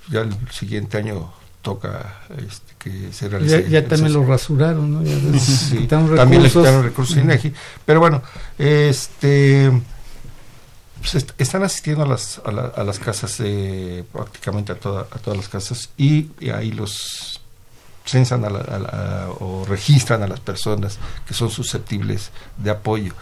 [0.10, 1.32] ya el siguiente año
[1.62, 3.70] toca este, que se realice.
[3.70, 5.40] Ya, también lo rasuraron, ¿no?
[5.40, 7.54] sí, también le quitaron recursos INEGI.
[7.86, 8.22] Pero bueno,
[8.58, 9.72] este
[11.00, 15.50] pues están asistiendo a las, a, las casas, eh, prácticamente a, toda, a todas las
[15.50, 17.37] casas, y, ahí los
[18.08, 18.44] censan
[19.40, 20.98] o registran a las personas
[21.28, 23.14] que son susceptibles de apoyo.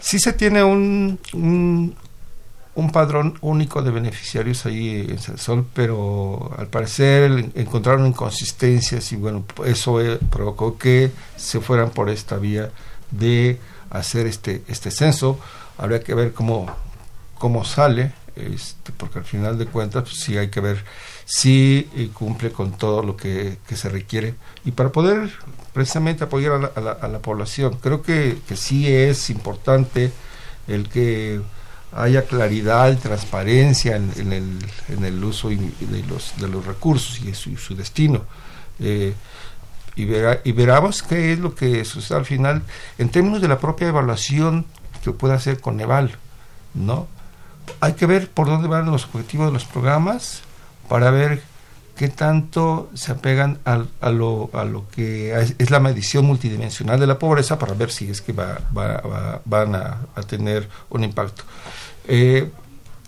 [0.00, 7.50] Sí se tiene un, un, padrón único de beneficiarios ahí en Sol, pero al parecer
[7.54, 12.70] encontraron inconsistencias y bueno, eso eh, provocó que se fueran por esta vía
[13.10, 13.58] de
[13.90, 15.38] hacer este, este censo.
[15.76, 16.66] Habría que ver cómo,
[17.36, 20.84] cómo sale, este, porque al final de cuentas pues, sí hay que ver
[21.30, 25.30] si eh, cumple con todo lo que, se requiere y para poder
[25.74, 27.76] precisamente apoyar a la, población.
[27.82, 30.10] Creo que, que, sí es importante
[30.66, 31.42] el que
[31.92, 34.58] haya claridad y transparencia en, el,
[34.88, 38.24] en el, uso de los, de los recursos y su, su destino.
[38.80, 39.12] Eh,
[39.96, 42.62] y, verá, y veramos qué es lo que sucede al final
[42.96, 44.64] en términos de la propia evaluación
[45.04, 46.16] que pueda hacer Coneval,
[46.72, 47.06] ¿no?
[47.80, 50.42] hay que ver por dónde van los objetivos de los programas
[50.88, 51.42] para ver
[51.96, 57.18] qué tanto se apegan a, lo, a lo que es la medición multidimensional de la
[57.18, 58.60] pobreza para ver si es que va,
[59.44, 61.42] van a, tener un impacto.
[62.06, 62.50] Eh,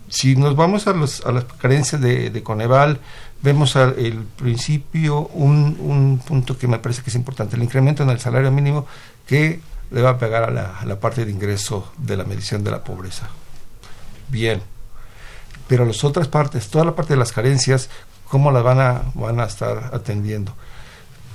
[0.09, 2.99] si nos vamos a, los, a las carencias de, Coneval,
[3.41, 3.95] vemos al
[4.35, 8.51] principio un, un, punto que me parece que es importante, el incremento en el salario
[8.51, 8.85] mínimo
[9.25, 12.63] que le va a pegar a la, a la parte de ingreso de la medición
[12.63, 13.29] de la pobreza
[14.31, 14.61] bien.
[15.71, 17.89] Pero las otras partes, toda la parte de las carencias,
[18.27, 20.53] ¿cómo las van a, van a estar atendiendo?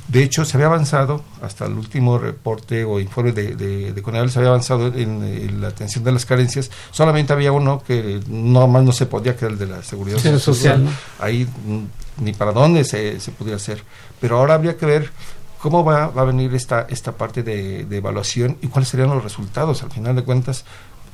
[0.09, 4.51] De hecho, se había avanzado, hasta el último reporte o informe de, de, se había
[4.51, 6.70] avanzado en, la atención de las carencias.
[6.91, 10.18] Solamente había uno que no más no se podía, que era el de la seguridad
[10.39, 10.87] social.
[11.18, 13.82] Ahí mm, ni para dónde se, se podía hacer.
[14.20, 15.12] Pero ahora habría que ver
[15.59, 19.24] cómo va, va a venir esta, esta parte de, de, evaluación y cuáles serían los
[19.24, 19.82] resultados.
[19.82, 20.66] Al final de cuentas,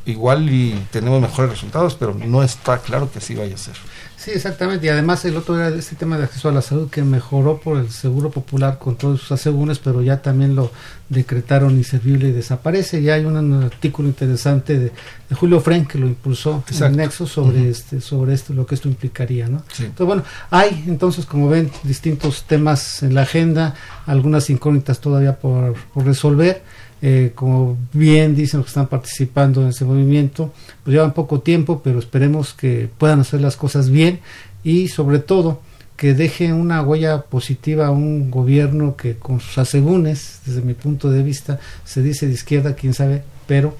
[0.06, 3.74] igual y tenemos mejores resultados, pero no está claro que así vaya a ser.
[4.22, 4.86] Sí, exactamente.
[4.86, 7.78] Y además el otro era este tema de acceso a la salud que mejoró por
[7.78, 10.70] el Seguro Popular con todos sus asegúnes, pero ya también lo
[11.08, 13.02] decretaron inservible y desaparece.
[13.02, 14.92] Ya hay un artículo interesante de,
[15.34, 18.86] Julio Frank que lo impulsó en el Nexo sobre este sobre esto lo que esto
[18.86, 19.64] implicaría, ¿no?
[19.78, 23.74] Entonces bueno, hay entonces como ven distintos temas en la agenda,
[24.06, 26.62] algunas incógnitas todavía por, por resolver
[27.04, 30.52] eh, como bien dicen los que están participando en ese movimiento,
[30.84, 34.20] pues llevan poco tiempo, pero esperemos que puedan hacer las cosas bien
[34.62, 35.60] y sobre todo
[35.96, 41.10] que deje una huella positiva a un gobierno que con sus asegúnes, desde mi punto
[41.10, 43.76] de vista, se dice de izquierda, quién sabe, pero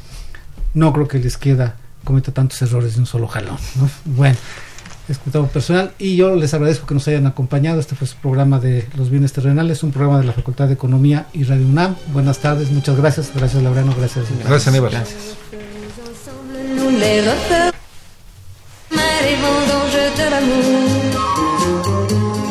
[0.74, 3.56] no creo que la izquierda cometa tantos errores de un solo jalón.
[4.04, 4.36] Bueno,
[5.08, 7.80] escuchamos personal y yo les agradezco que nos hayan acompañado.
[7.80, 11.26] Este fue su programa de los bienes terrenales, un programa de la Facultad de Economía
[11.32, 11.96] y Radio UNAM.
[12.12, 13.32] Buenas tardes, muchas gracias.
[13.34, 13.94] Gracias, Laureano.
[13.96, 14.26] Gracias.
[14.44, 14.90] Gracias, Aníbal.
[14.90, 15.36] Gracias.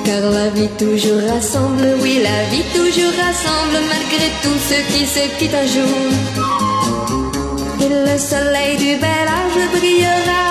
[0.06, 5.30] Car la vie toujours rassemble, oui, la vie toujours rassemble, malgré tout ce qui se
[5.38, 6.12] quitte un jour.
[7.80, 10.51] Et le soleil du bel âge brillera